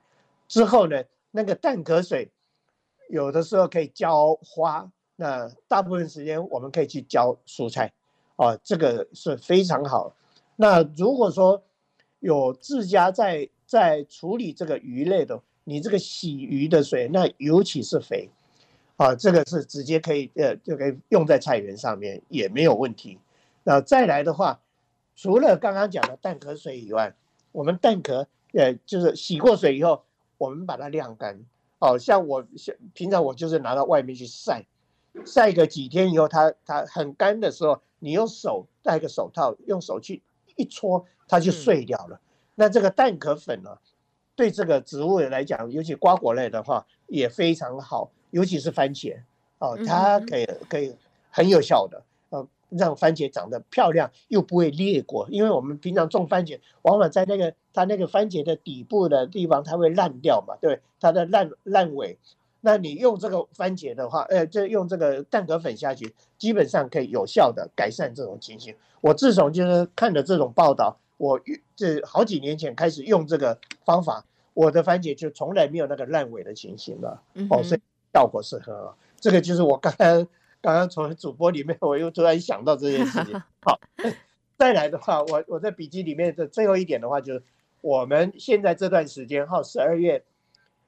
[0.48, 2.30] 之后呢，那个蛋壳水
[3.09, 7.92] 有的时候可以浇花，那大部分时间我们可以去浇蔬菜，
[8.40, 10.16] 啊，这个是非常好。
[10.57, 11.62] 那如果说
[12.20, 18.31] 有自家在在处理这个鱼类的，你这个洗鱼的水，那尤其是肥，
[18.96, 23.18] 啊，这个是直接可以呃就可以用在菜园上面也没有问题。
[23.62, 24.59] 那再来的话，
[25.14, 27.14] 除了刚刚讲的蛋壳水以外，
[27.53, 30.03] 我们蛋壳呃就是洗过水以后，
[30.38, 31.38] 我们把它晾干。
[31.79, 34.64] 哦，像我像平常我就是拿到外面去晒，
[35.25, 40.23] 晒个几天以后，它它很干的时候，你用手戴个手套，用手去。
[40.57, 42.20] 一搓它就碎掉了。
[42.55, 43.79] 那这个蛋壳粉呢，
[44.37, 49.16] 对这个植物来讲，尤其瓜果类的话也非常好，尤其是番茄
[49.59, 50.94] 哦，它可以可以
[51.31, 55.27] 很有效的呃，让番茄长得漂亮又不会裂果。
[55.31, 62.18] 因为我们平常种番茄，往往在那个它那个番茄的底部的地方，它会烂掉嘛，对，它的烂烂尾。
[62.61, 68.75] 那你用这个番茄的话，呃，就用这个蛋壳粉下去，基本上可以有效的改善这种情形。
[69.01, 71.40] 我自从就是看了这种报道，我
[71.75, 77.23] 这好几年前开始用这个方法，我的番茄就从来没有那个烂尾的情形了。
[77.49, 77.81] 哦，所以
[78.12, 78.94] 效果是很好。
[79.18, 80.27] 这个就是我刚刚
[80.61, 83.42] 刚刚从主播里面，我又突然想到这件事情。
[83.64, 83.81] 好，
[84.59, 87.42] 再来的话，我我在笔记里面的最后一点的话，就是
[87.81, 90.23] 我们现在这段时间哈，十二月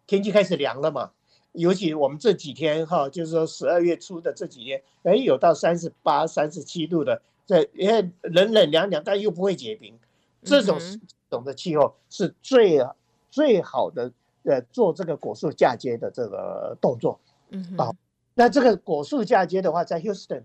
[0.06, 1.12] 天气开始凉了嘛。
[1.52, 9.94] 尤其我们这几天哈，就是说十二月初的这几天，哎，有到三十八、三十七度的，这因为冷冷凉凉，但又不会结冰，
[10.42, 10.96] 这种这
[11.36, 12.80] 种的气候是最
[13.30, 14.10] 最好的
[14.44, 17.20] 呃做这个果树嫁接的这个动作。
[17.50, 17.94] 嗯，好，
[18.32, 20.44] 那这个果树嫁接的话，在 Houston，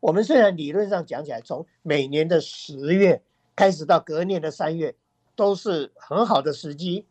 [0.00, 3.22] 我们虽然理论上讲起来，从每年的十月
[3.54, 4.96] 开始到隔年的三月，
[5.36, 7.04] 都是很好的时机，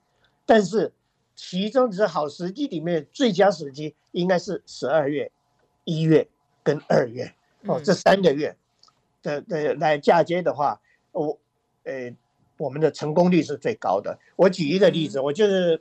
[0.45, 0.91] 但是。
[1.37, 5.31] 其中只是好时机里面最佳时机应该是十二月、
[5.85, 6.27] 一月
[6.63, 7.31] 跟二月
[7.67, 8.57] 哦，这三个月
[9.21, 11.37] 的的来嫁接的话，我
[11.83, 12.11] 呃
[12.57, 14.17] 我们的成功率是最高的。
[14.35, 15.79] 我举一个例子，我就是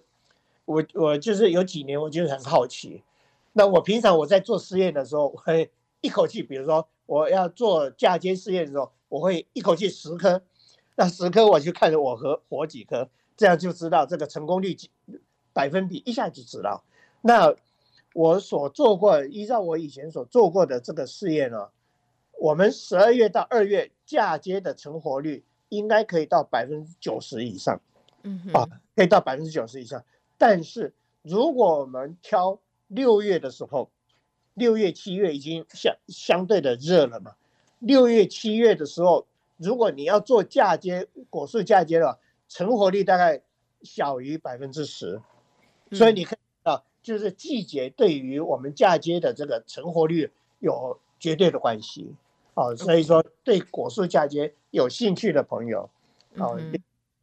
[0.66, 3.03] 我我就是有几年我就是很好奇，
[3.55, 5.71] 那我平常我在做实验的时候，我会
[6.03, 10.42] 一口气，比如说我要做嫁接试验的时候，我会一口气十颗，
[10.97, 14.90] 那十颗我就看着我和活几颗，这样就知道这个成功率几。
[15.57, 16.85] 百分比一下就知道。
[17.23, 17.55] 那
[18.12, 21.69] 我所做过，依照我以前所做过的这个试验呢，
[22.38, 27.81] 我们十二月到二月嫁接的成活率应该可以到百分之九十以上，
[28.23, 30.05] 嗯，啊，可以到百分之九十以上。
[30.37, 30.92] 但是
[31.23, 33.90] 如果我们挑六月的时候，
[34.53, 37.35] 六月七月已经相相对的热了嘛，
[37.79, 43.40] 六月七月的时候，如果你要做嫁接果树嫁接了，成活率大概
[43.81, 45.23] 小于百分之十。
[45.92, 52.14] 所以你看到，就是季节对于我们嫁接的这个成活率有绝对的关系
[52.55, 52.75] 哦。
[52.75, 55.88] 所以说，对果树嫁接有兴趣的朋友
[56.35, 56.61] 哦，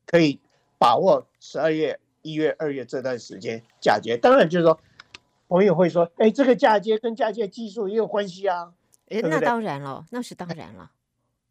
[0.05, 0.39] 可以
[0.77, 4.15] 把握十二月、一月、二月这段时间嫁接。
[4.15, 4.79] 当然，就是说
[5.49, 8.73] 朋友会说，哎，这个嫁接跟嫁接技术也有关系啊。
[9.09, 10.89] 哎，那当然了，那是当然了。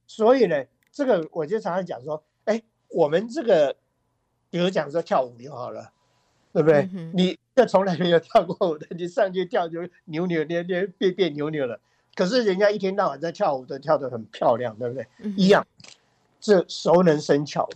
[0.06, 3.76] 所以呢，这个我就常常讲说，哎，我们这个
[4.50, 5.92] 比如讲说跳舞就好了。
[6.52, 6.88] 对不对？
[7.14, 11.80] 你这从来没有跳过舞的，你上去跳就扭扭捏捏、别别扭扭了。
[12.14, 15.06] 可是人家一天到晚在跳舞的，跳得很漂亮，对不对？
[15.36, 15.66] 一样，
[16.40, 17.68] 这熟能生巧。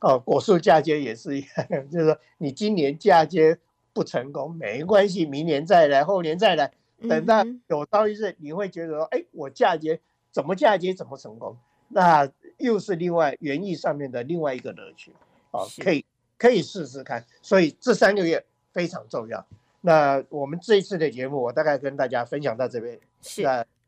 [0.00, 3.58] 哦，果树嫁接也是一样， 就是说你今年嫁接
[3.92, 6.70] 不成功没关系，明年再来，后年再来，
[7.08, 9.98] 等到有朝一日你会觉得说，哎，我嫁接
[10.30, 11.56] 怎么嫁接怎么成功？
[11.88, 15.12] 那又是另外园艺上面的另外一个乐趣。
[15.50, 16.04] 哦，可以。
[16.38, 19.44] 可以试试看，所以这三个月非常重要。
[19.80, 22.98] 那我们这一次的节目，我大概跟大家分享到这边。
[23.20, 23.42] 是，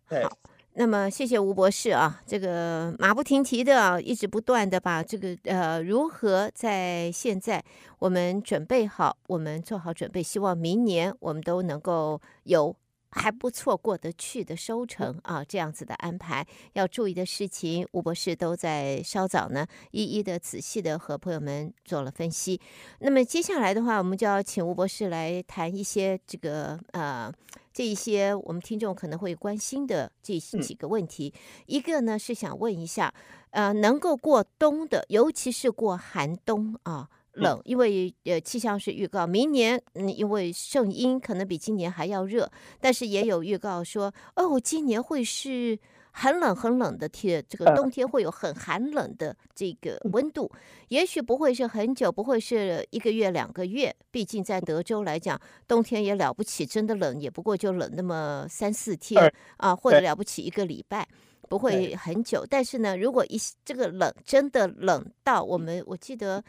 [0.09, 0.27] 对。
[0.75, 7.63] 那么谢谢吴博士啊，这个马不停蹄的啊，一直不断的把这个呃，如何在现在
[7.99, 12.75] 我们准备好，我们做好准备，希望明年我们都能够有。
[13.11, 22.61] 还不错，过得去的收成啊，这样子的安排要注意的事情，吴博士都在稍早呢，一一的仔细的和朋友们做了分析。
[23.01, 27.33] 那么接下来的话，我们就要请吴博士来谈一些这个呃，
[27.73, 31.35] 这一些我们听众可能会关心的这几个问题。
[31.67, 33.13] 一个呢是想问一下，
[33.51, 37.09] 呃，能够过冬的，尤其是过寒冬啊。
[37.41, 45.79] 冷，因为呃气象是预告明年，嗯，因为圣婴可能比今年还要热，但是也有预告说，哦，今年会是
[46.11, 50.51] 很冷很冷的天，这个冬天会有很寒冷的这个温度，
[50.89, 53.95] 也许不会是很久，不会是一个月两个月。
[54.11, 60.01] 毕竟在德州来讲，冬天也了不起，真的冷也不过就冷那么三四天啊，或者。
[60.01, 61.07] 了不起一个礼拜，
[61.47, 62.45] 不会很久。
[62.49, 66.43] 但是呢，如果一这个冷真的冷到我们，我记得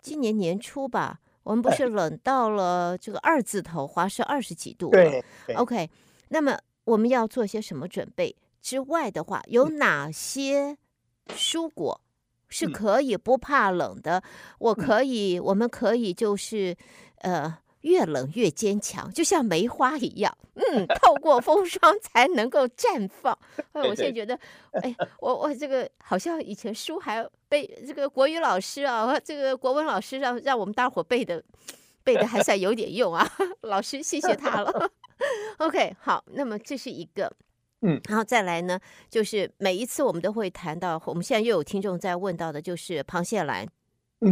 [0.00, 4.90] 今年年初吧，我们不是冷到了这个二字头，华氏二十几度。
[4.90, 5.24] 对
[5.54, 5.90] ，OK，
[6.28, 8.34] 那么我们要做些什么准备？
[8.60, 10.76] 之外的话，有哪些
[11.28, 12.00] 蔬果
[12.48, 14.22] 是可以不怕冷的？
[14.58, 16.76] 我可以，我们可以就是，
[17.18, 23.38] 呃，越冷越坚强，就像梅花一样， 嗯，透过风霜才能够绽放。
[23.72, 24.38] 哎，我现在觉得，
[24.82, 31.42] 哎，我我这个好像以前书还背这个国语老师啊，这个国文老师让让我们大伙背的
[32.02, 33.28] 背的还算有点用啊，
[33.62, 34.90] 老师谢谢他了。
[35.58, 37.32] OK，好，那么这是一个。
[37.80, 43.64] 嗯，然后再来呢，就是每一次我们都会谈到，我们现在又有听众在问到的，就是螃蟹兰，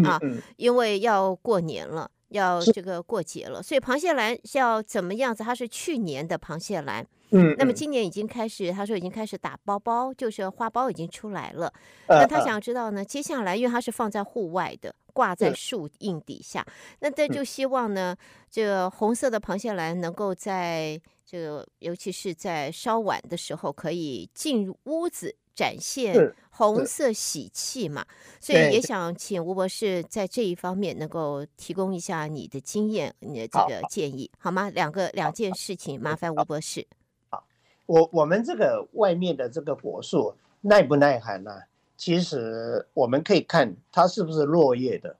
[0.05, 0.19] 啊，
[0.57, 5.45] 因为要过年了，要这个过节了，所以螃蟹兰是要怎么样子？
[5.45, 11.73] 它是去年的螃蟹兰，嗯，那么今年已经开始，他说已经开始打包包，就是花苞已经出来了。
[12.09, 16.67] 那他想知道呢，接下来因为它是放在户外的，挂在树荫底下，
[17.01, 18.17] 那这就希望呢，
[18.51, 21.01] 这个红色的螃蟹兰能够在。
[21.29, 26.15] 这个尤其是在稍晚的时候，可以进入屋子展现
[26.57, 28.05] 红色喜气嘛，
[28.41, 34.71] 所以也想请吴博士在这一方面能够提供一下你的经验，你的这个建议好，好吗？
[34.71, 36.87] 两个两件事情，麻烦吴博士。
[37.29, 37.45] 好，
[37.87, 41.51] 我我们这个外面的这个果树耐不耐寒呢？
[41.97, 45.17] 其实我们可以看它是不是落叶的，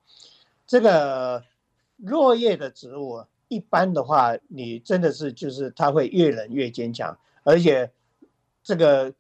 [0.67, 1.45] 这个
[1.99, 3.25] 落叶的植物。
[3.49, 7.89] 一般的话，你真的是就是它会越冷越坚强，而且
[8.61, 9.15] 这个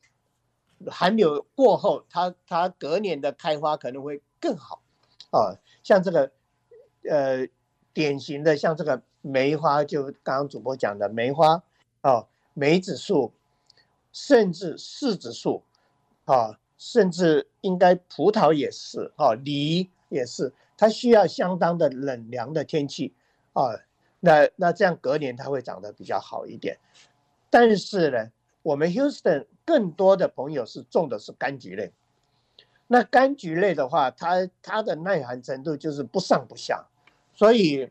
[0.88, 4.82] 寒流过后，它它隔年的开花可能会更好
[5.30, 5.56] 啊。
[5.82, 6.30] 像这个
[7.08, 7.46] 呃
[7.92, 11.62] 典型的像这个梅花，就刚刚主播讲的梅花
[12.02, 13.32] 啊，梅子树，
[14.12, 15.62] 甚至柿子树
[16.24, 23.14] 啊，甚至应该葡萄也是啊，梨也是，它需要相当的冷凉的天气
[23.52, 23.70] 啊。
[24.20, 26.78] 那那这样隔年它会长得比较好一点，
[27.50, 28.30] 但是呢，
[28.62, 31.92] 我们 Houston 更多的朋友是种的是柑橘类，
[32.86, 36.86] 那柑橘类的话，它它的耐寒程度就是不上不下，
[37.34, 37.90] 所以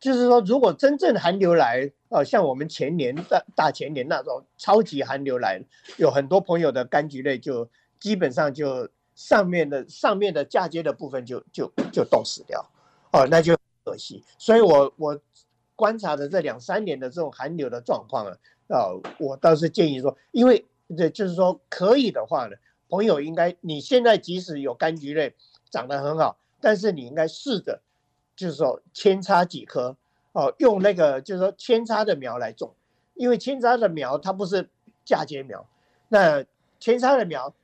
[0.00, 5.60] 就是说，如果真正寒流来，呃，像我们前年大大前年那种超级寒流来，
[5.98, 7.68] 有很多朋友的柑橘类就
[7.98, 12.64] 基本上就上面的上面的嫁接的部分就就就冻死掉，
[13.12, 13.54] 哦，那就。
[13.84, 15.20] 可惜，所以我我
[15.74, 18.38] 观察的这两三年的这种寒流的状况啊，
[18.72, 20.64] 呃，我倒是建议说，因为
[20.96, 22.56] 这就是说可以的话呢，
[22.88, 25.34] 朋友应该你现在即使有柑橘类
[25.70, 27.80] 长得很好，但是你应该试着
[28.34, 29.94] 就是说扦插几棵
[30.32, 32.74] 哦，用那个就是说扦插的苗来种，
[33.14, 34.68] 因为扦插的苗它不是
[35.04, 35.68] 嫁接苗，
[36.08, 36.42] 那
[36.80, 37.54] 扦插的苗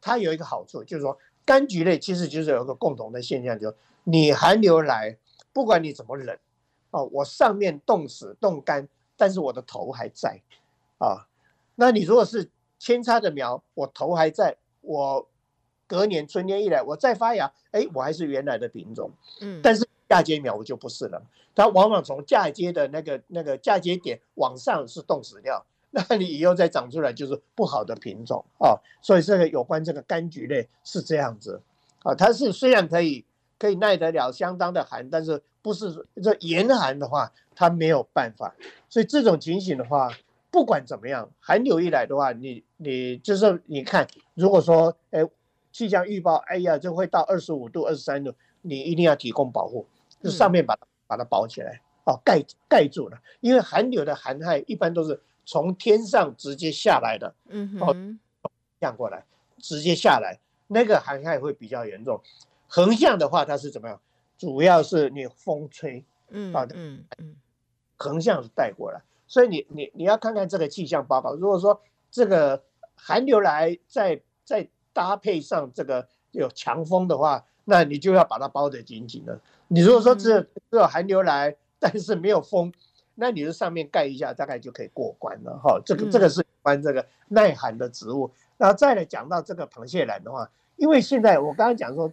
[0.00, 5.18] 它有一个好处就是说柑橘类其实就是有一个共同的现象，就是你寒流来。
[5.50, 6.36] 不管你怎么冷，
[6.90, 8.86] 哦，我上面冻死冻干，
[9.18, 10.40] 但是我的头还在，
[10.98, 11.26] 啊，
[11.74, 12.48] 那你如果是
[12.78, 15.28] 扦插的苗，我头还在，我
[15.86, 19.10] 隔年春天一来，我再发芽，哎，我还是原来的品种，
[19.40, 21.20] 嗯，但是嫁接苗我就不是了，
[21.54, 31.60] 它往往从嫁接的那个那个嫁接点往上是冻死掉，那你以后再长出来就是不好的品种啊，所以这个有关这个柑橘类是这样子，
[32.04, 33.24] 啊，它是虽然可以。
[33.58, 38.54] 可以耐得了相当的寒，但是不是这严寒的话，它没有办法。
[38.88, 40.10] 所以这种情形的话，
[40.50, 45.22] 不管怎么样，寒流一来的话，你你就是你看，如果说哎
[45.72, 48.32] 气象预报，哎呀，就会到二十五度、二十三度，
[48.62, 49.86] 你一定要提供保护，
[50.22, 53.18] 就上面把它把它包起来，哦，盖盖住了。
[53.40, 57.94] 因为寒流的寒害一般都是从天上直接下来的，嗯，哦，
[58.80, 59.24] 降过来
[59.58, 60.38] 直接下来，
[60.68, 62.20] 那个寒害会比较严重。
[62.68, 64.00] 横向的话，它是怎么样？
[64.36, 67.34] 主要是你风吹，嗯，把嗯嗯，
[67.96, 71.34] 横向是带过来，所以你你你要看看这个气象报告。
[71.34, 72.62] 如果说这个
[72.94, 79.40] 寒流来，再再搭配上这个有强风的话，那你就要把它包得紧紧的。
[79.66, 82.72] 你如果说只有只有寒流来，但是没有风，
[83.16, 85.80] 那你就上面盖一下，大概就可以过关了哈。
[85.84, 88.30] 这个这个是关这个耐寒的植物。
[88.56, 92.12] 然后再来讲到这个螃蟹兰的话，因为现在我刚刚讲说。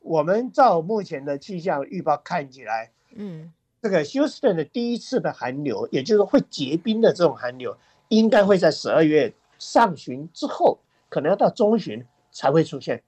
[0.00, 7.76] 我们照目前的气象预报看起来，嗯，这个休斯顿的第一次的寒流，也就是会结冰的这种寒流，
[8.08, 10.78] 应该会在十二月上旬之后，
[11.08, 13.02] 可能要到中旬才会出现。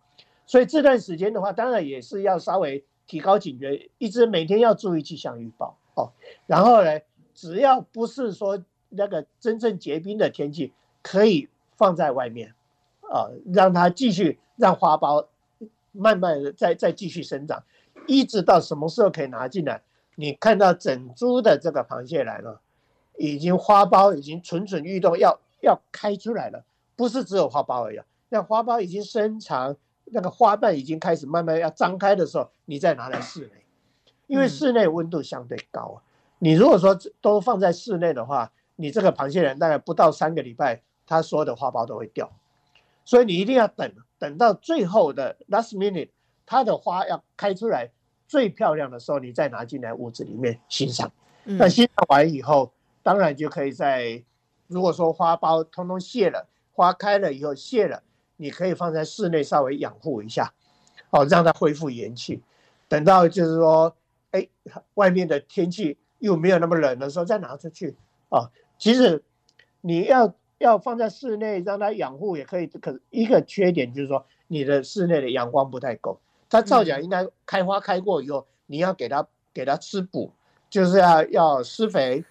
[0.46, 6.12] 所以这段时间的话，当然也是要稍微提高警觉，一直每天要注意气象预报哦。
[6.46, 7.00] 然后呢，
[7.34, 10.72] 只要不是说那个真正结冰的天气，
[11.02, 12.54] 可以放在外面
[13.00, 15.26] 啊，让它继续让花苞
[15.92, 17.62] 慢慢的再再继续生长，
[18.06, 19.80] 一直到什么时候可以拿进来？
[20.16, 22.60] 你看到整株的这个螃蟹来了，
[23.16, 26.64] 已经花苞已经蠢蠢欲动，要要开出来了，
[26.96, 29.76] 不是只有花苞而已，那花苞已经伸长。
[30.14, 33.64] 那个花瓣已经开始慢慢要张开的时候，你再拿来室内，
[34.26, 36.02] 因为室内温度相对高啊。
[36.38, 42.30] 你如果说都放在室内的话，你这个螃蟹人大概不到三个礼拜，它所有的花苞都会掉。
[43.04, 43.90] 所以你一定要等，
[44.22, 46.10] 等到最后的 last minute，
[46.46, 47.90] 它的花要开出来
[48.28, 51.10] 最漂亮的时候，你再拿进来屋子里面欣赏。
[51.42, 54.22] 那欣赏完以后，当然就可以在，
[54.68, 58.04] 如果说花苞通通谢了，花开了以后谢了。
[58.36, 60.54] 你可以放在室内稍微养护一下，
[61.10, 62.40] 哦，让它恢复元气。
[62.86, 63.96] 等到就是说，
[64.30, 64.46] 哎，
[64.94, 67.96] 外面的天气又没有那么冷的时候，再拿出去。
[68.28, 69.24] 啊，其实
[69.80, 70.32] 你要
[70.62, 76.18] 要放在室内让它养护也可以，可一个缺点就是说，你的室内的阳光不太够。
[76.48, 80.30] 它照讲应该开花开过以后，你要给它给它施补，
[80.70, 82.24] 就是要要施肥，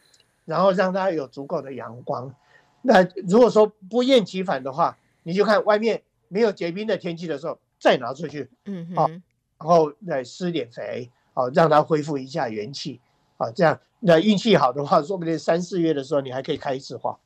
[0.45, 2.33] 然后让它有足够的阳光。
[2.81, 9.21] 那如果说不厌其烦的话，你就看外面没有结冰的天气的时候，再拿出去，嗯，好，然
[9.59, 13.01] 后再施点肥，好，让它恢复一下元气，
[13.37, 17.17] 啊，这样，那运气好的话，说不定三四月的时候你还可以开一次花，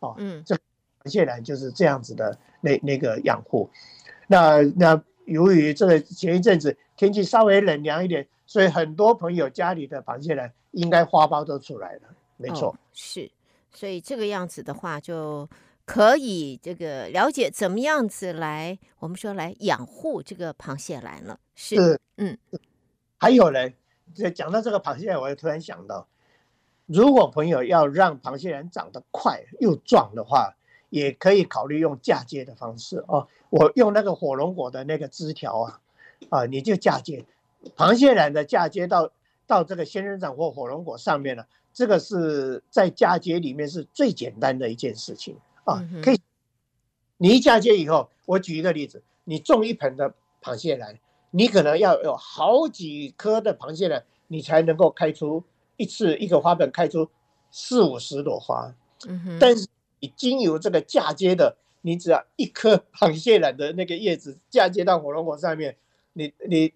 [0.00, 3.70] 啊，嗯，这螃蟹兰就是这样子的那那个养护。
[4.26, 12.02] 那那由于这个前一阵子天气稍微冷凉一点，所以很多朋友家里的螃蟹兰应该花苞都出来了，
[12.36, 13.30] 没错，哦，是，
[13.72, 15.48] 所以这个样子的话就。
[15.86, 21.38] 可以这个了解怎么样子来，我们说来养护这个螃蟹兰了。
[21.54, 22.36] 是，嗯，
[23.18, 23.70] 还有呢，
[24.12, 26.08] 这讲到这个螃蟹兰，我又突然想到，
[26.86, 30.56] 如果朋友要让螃蟹兰长得快又壮的话，
[30.88, 33.26] 也可以考虑用嫁接的方式哦。
[33.50, 35.80] 我用那个火龙果的那个枝条啊，
[36.30, 37.24] 啊，你就嫁接
[37.76, 39.10] 螃蟹兰的嫁接到
[39.46, 45.36] 到这个仙人掌或火龙果上面了，这个是在嫁接里面是最简单的一件事情。
[45.64, 46.20] 啊，可以。
[47.18, 50.96] 你一嫁接以后，我举一个例子，你种一盆的螃蟹兰，
[51.30, 55.42] 你可能要有好几颗的螃蟹兰，你才能够开出
[55.76, 57.08] 一次一个花盆开出
[57.50, 58.74] 四五十朵花。
[59.38, 59.66] 但是
[60.00, 65.76] 你经由这个嫁接的，你只要一颗螃蟹兰的那个叶子嫁接到火龙果上面，
[66.12, 66.72] 你你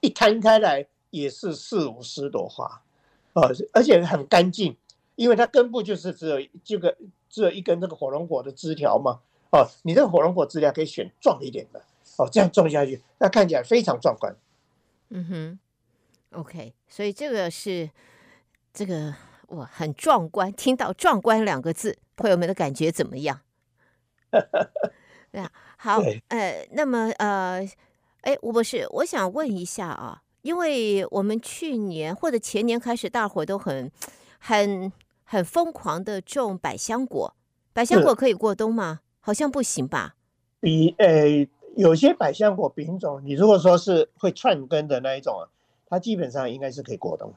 [0.00, 2.82] 一摊开来也是四五十朵花，
[3.34, 4.76] 呃，而且很干净，
[5.16, 6.96] 因为它根部就是只有这个。
[7.30, 9.18] 只有一根这个火龙果的枝条嘛，
[9.50, 11.82] 哦，你这个火龙果枝条可以选壮一点的，
[12.16, 14.36] 哦，这样种下去，那看起来非常壮观。
[15.08, 15.58] 嗯哼
[16.30, 17.90] ，OK，所以这个是
[18.74, 19.14] 这个
[19.48, 20.52] 哇，很壮观。
[20.52, 23.40] 听到“壮观”两个字，朋友们的感觉怎么样？
[25.30, 27.66] 对啊，好，呃，那么呃，
[28.20, 33.90] 哎，吴博士，我想问一下啊，因为我们去年或者前年开始，大伙都很
[34.38, 34.92] 很。
[35.26, 37.34] 很疯狂的种百香果，
[37.72, 39.00] 百香果可以过冬吗？
[39.20, 40.16] 好像不行吧。
[40.60, 45.48] 比呃，有些百香果品种，你如果说是会串根的那一种啊，
[45.88, 47.32] 它基本上应该是可以过冬。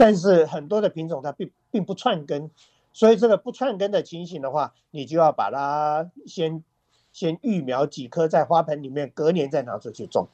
[0.00, 2.50] 但是很多的品种它并并不串根，
[2.90, 6.64] 所以这个不串根的情形的话，你就要把它先
[7.12, 10.26] 先育苗几颗在花盆里面，隔年再拿出去种，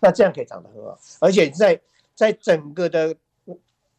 [0.00, 0.98] 那这样可以长得很好。
[1.18, 1.78] 而且在
[2.14, 3.14] 在整个的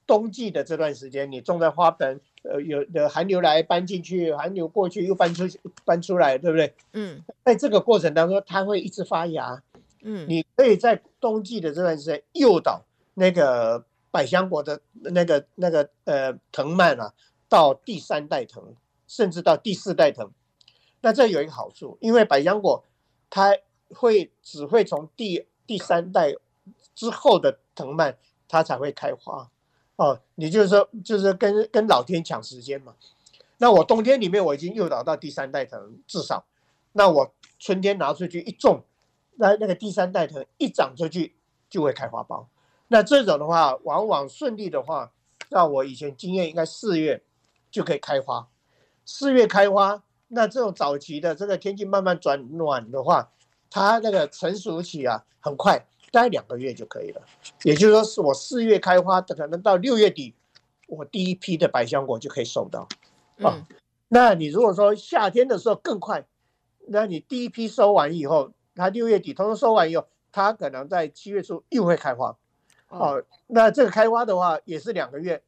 [0.07, 2.19] 冬季的这段时间，你种在花盆。
[2.43, 5.43] 呃，有的寒流来搬进去，寒流过去又搬出
[5.85, 6.73] 搬出来，对不对？
[6.93, 9.61] 嗯，在这个过程当中，它会一直发芽。
[10.01, 12.81] 嗯，你可以在冬季的这段时间诱导
[13.13, 17.13] 那个百香果的那个那个呃藤蔓啊，
[17.49, 18.75] 到第三代藤，
[19.07, 20.29] 甚至到第四代藤。
[21.01, 22.83] 那这有一个好处，因为百香果
[23.29, 23.57] 它
[23.89, 26.35] 会只会从第第三代
[26.93, 29.49] 之后的藤蔓，它才会开花。
[29.95, 32.95] 哦，你就是说，就是跟跟老天抢时间嘛。
[33.57, 36.45] 那我冬天里面我已经诱导到第三代藤，至少，
[36.93, 38.83] 那我春天拿出去一种，
[39.35, 41.35] 那那个第三代藤一长出去
[41.69, 42.45] 就会开花苞。
[42.91, 45.13] 那这种的话，往往顺利的话，
[45.49, 47.23] 那我以前经验应该四月
[47.71, 48.49] 就可以开花。
[49.05, 53.31] 四月开花，那这种早期的这个天气慢慢转暖的话，
[53.69, 55.87] 它那个成熟期啊很快。
[56.11, 57.21] 大概两个月就可以了，
[57.63, 60.35] 也就是说，是我四月开花，可能到六月底，
[60.87, 62.85] 我第一批的百香果就可以收到。
[63.41, 63.65] 啊，
[64.09, 66.25] 那你如果说夏天的时候更快，
[66.87, 72.37] 那你第一批收完以后，它六月底通通收完以后，它可能在七月初又会开花。
[72.91, 75.41] 哦，哦，那这个开花的话也是两个月，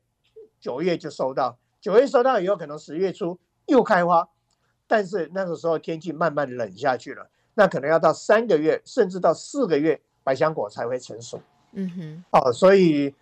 [0.59, 3.37] 九月就收到，九月收到以后，可能十月初
[3.67, 4.27] 又开花，
[4.87, 11.39] 但是那个时候天气慢慢冷下去了，那可能要到三个月，甚至到四个月，百香果才会成熟。
[11.73, 13.13] 嗯哼，哦，所以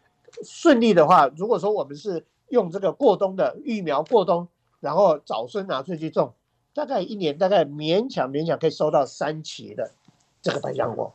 [0.43, 4.47] 顺利的话，如果说我们是用这个过冬的育苗过冬，
[4.79, 6.33] 然后早春拿出去种，
[6.73, 9.91] 大概一年大概勉强勉强可以收到三期的
[10.41, 11.13] 这个百香果。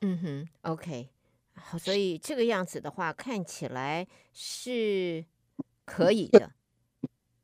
[0.00, 1.08] 嗯哼，OK。
[1.54, 5.24] 好，所以这个样子的话，看起来是
[5.84, 6.50] 可以的，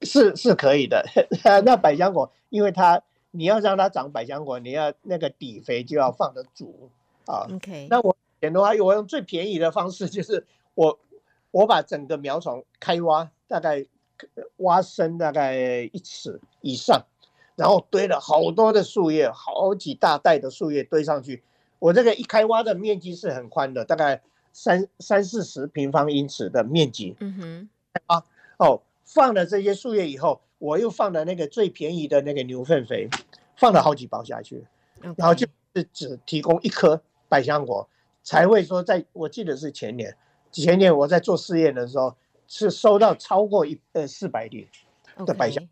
[0.02, 1.04] 是是可以的。
[1.64, 6.90] 那百香果，因为它你要让它长百香果，你要那个底肥就要放得足
[7.26, 7.46] 啊。
[7.54, 10.98] OK，那我点的话，我用最便宜的方式，就是我
[11.50, 13.86] 我把整个苗床开挖，大概
[14.56, 17.06] 挖深大概一尺以上，
[17.56, 21.42] 然后堆了好多的树叶，好几大袋的树叶堆上去。
[21.80, 24.22] 我这个一开挖的面积是很宽的，大概
[24.52, 27.16] 三三四十平方英尺的面积。
[27.18, 27.68] 嗯哼，
[28.06, 28.22] 啊
[28.58, 33.08] 哦，放了这些树叶以后，我又放了那个最便宜的那个牛粪肥，
[33.56, 34.64] 放了好几包下去.
[35.16, 37.88] 然后就是只提供一颗百香果，
[38.22, 40.14] 才会说在我记得是前年，
[40.52, 42.14] 前年我在做试验的时候
[42.46, 44.68] 是收到超过一呃四百粒
[45.24, 45.66] 的百香.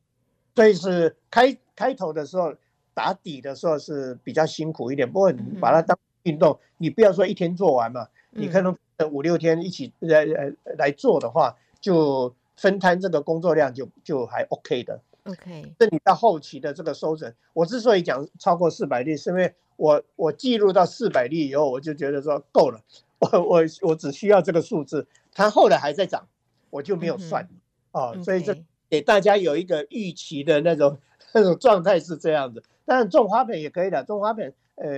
[0.56, 2.54] 所以是开开头的时候。
[2.98, 8.76] 打底的时候是比较辛苦一点，不过你把它当运动，你不要说一天做完嘛，你可能
[9.12, 15.00] 五六天一起来来来做的话，就分摊这个工作量就就还 OK 的。
[15.22, 22.80] OK，那你到后期的这个收成，我之所以讲超过四百例，是因为我我记录到四百例以后，我就觉得说够了，
[23.20, 26.26] 我我我只需要这个数字，它后来还在涨，
[26.70, 27.48] 我就没有算
[27.92, 28.56] 哦，所以这
[28.90, 30.98] 给大家有一个预期的那种
[31.32, 32.60] 那种状态是这样子。
[32.88, 34.88] 但是种花盆也可以的，种花盆，呃，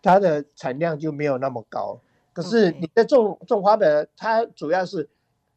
[0.00, 2.00] 它的产量就没有那么高。
[2.32, 5.06] 可是你在种种花盆，它主要是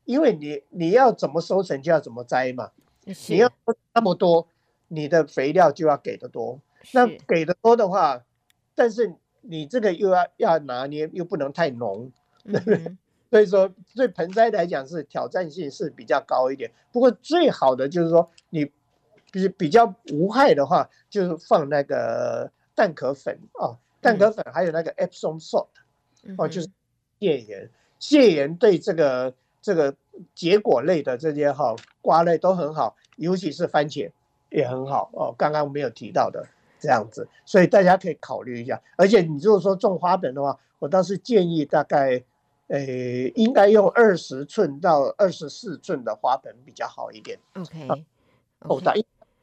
[0.04, 2.72] 因为你你要怎么收成就要怎么栽嘛。
[3.30, 3.50] 你要
[3.94, 4.46] 那么多，
[4.90, 6.60] 你的肥料就要给的多。
[6.92, 8.22] 那给的多的话，
[8.76, 12.12] 但是你这个又要要拿捏，又不能太浓，
[12.44, 12.98] 对不对？
[13.32, 16.70] 所以说对盆栽来讲是挑战性是比较高一点。
[16.92, 18.70] 不过最好的就是说你。
[19.34, 25.70] 比比较无害的话，就是放那个蛋壳粉啊，蛋壳粉还有那个 Epsom salt，
[26.38, 26.70] 哦，就是
[27.20, 29.96] 蟹盐，蟹盐对这个这个
[30.36, 34.12] 结果类的这些哈瓜类都很好，尤其是番茄
[34.52, 35.34] 也很好哦。
[35.36, 36.46] 刚刚没有提到的
[36.80, 38.80] 这样子，所以大家可以考虑一下。
[38.98, 42.24] 而且你如果说种花盆的话，我倒是建议大概，
[42.68, 47.40] 诶，应该用二十寸到二十四寸的花盆比较好一点。
[47.56, 48.06] OK，
[48.60, 48.94] 好大。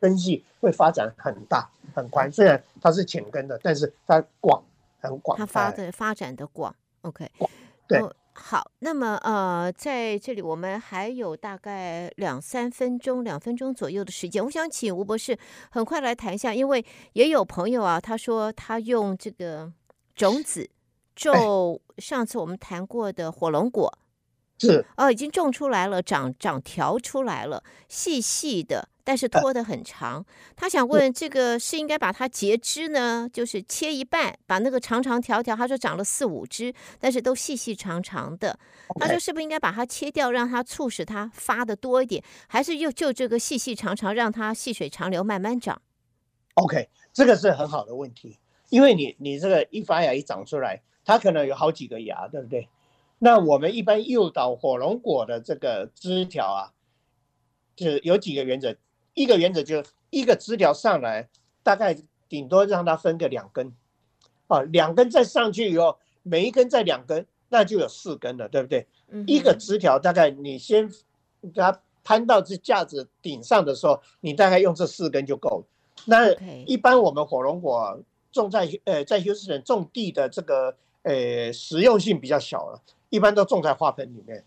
[0.01, 4.63] 根系会发展很大很宽，虽然它是浅根的，但是它广
[5.01, 5.37] 很广。
[5.39, 7.31] 它发的发展的广，OK。
[7.87, 15.37] 对、哦，好，那么呃，在这里我们还有大概两三分钟，两分钟左右的时间，我想请吴博士
[15.71, 16.85] 很快来谈一下，因为
[17.15, 19.71] 也有朋友啊，他说他用这个
[20.15, 20.71] 种子
[21.17, 23.99] 种上次我们谈过的火龙果，
[24.59, 28.89] 是哦，已经种出来了，长长条出来了，细细的。
[29.11, 38.57] 但是拖得很长，他想问这个是应该把它截枝呢，就是切一半，把那个长长条条，他说长了四五枝，但是都细细长长的，
[39.01, 45.83] 他说是不是应该把它切掉，让它促使它发的多一点，还是又就这个细细长长，让它细水长流慢慢长
[46.55, 48.39] ？OK，这个是很好的问题，
[48.69, 52.69] 因为你你这个一发芽一长出来，它可能有好几个芽，对不对？
[53.19, 56.71] 那我们一般诱导火龙果的这个枝条啊，
[57.75, 58.77] 就是有几个原则。
[59.15, 61.29] 一个原则就是一个枝条上来，
[61.63, 61.97] 大概
[62.29, 63.73] 顶多让它分个两根，
[64.47, 68.87] 啊，两根再上去以后，每一根再两根，那就有四根了，对不对？
[69.09, 70.89] 嗯、一个枝条大概你先
[71.43, 75.65] 给它攀到这架子顶上的时候，你大概用这四根就够了。
[76.07, 76.33] 那
[76.65, 78.01] 一般我们火龙果
[78.33, 84.45] 种在呃在休斯顿种地的这个呃实用性比较小了，一般都种在花盆里面。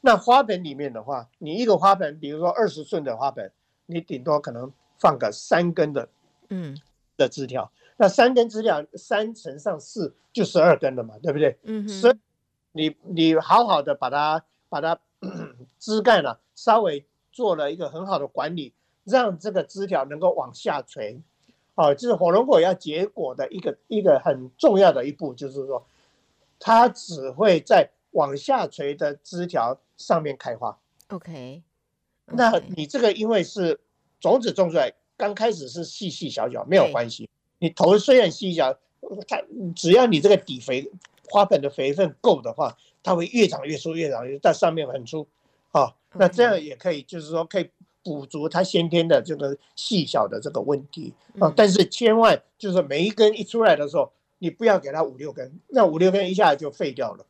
[0.00, 3.52] 那花盆里面的话，你一个花盆，比如说二十寸的花盆。
[3.90, 6.08] 你顶多可能放个三根的，
[6.50, 6.76] 嗯，
[7.16, 11.58] 的枝条，那三根枝条三乘上四就十二根了嘛，对不对？
[11.62, 12.18] 嗯，所以
[12.72, 15.00] 你你好好的把它把它
[15.80, 18.74] 枝干呢，稍微做了一个很好的管理，
[19.04, 21.22] 让这个枝条能够往下垂，
[21.74, 25.86] 哦，就是火龙果要结果的一个一个很重要的一步，就是说
[26.58, 30.78] 它只会在往下垂的枝条上面开花。
[31.08, 31.62] OK。
[32.32, 33.78] 那你这个因为是
[34.20, 38.72] 种子种出来，刚开始是细细小小没有关系，你头虽然细小，
[39.26, 39.42] 它
[39.74, 40.90] 只要你这个底肥
[41.30, 45.26] 花盆的肥分够的话，它会越长越粗，越长越在上面很粗，
[45.72, 47.70] 啊，那这样也可以，就是说可以
[48.02, 51.52] 补足它先天的这个细小的这个问题啊。
[51.56, 57.26] 但是千万就是每一根一出来的时候，你不要给它五六根，那五六根一下就废掉了，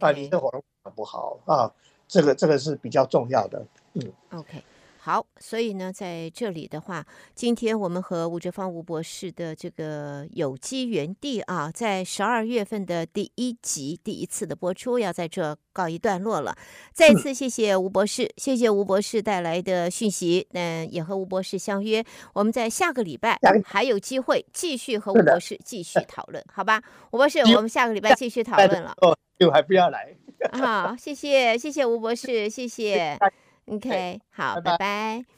[0.00, 0.62] 啊，你的火龙
[0.94, 1.72] 不好啊，
[2.08, 3.64] 这个这个是比较重要的，
[3.96, 4.62] 嗯，OK。
[4.98, 16.56] 好，所以呢，在这里的话，今天我们和吴哲芳吴博士的这个有机园地啊，在十二月份的第一集第一次的播出，要在这告一段落了。
[16.92, 20.48] 再次谢谢吴博士，嗯、谢谢吴博士带来的讯息。
[20.54, 26.82] 嗯，也和吴博士相约，我们在下个礼拜还有机会继续和吴博士继续讨论，好吧？
[27.12, 28.92] 吴博士，我们下个礼拜继续讨论了。
[29.02, 30.12] 哦，就还不要来。
[30.50, 33.16] 好，谢谢谢谢吴博士，谢谢。
[33.66, 34.70] OK，好，拜拜。
[34.72, 35.35] 拜拜。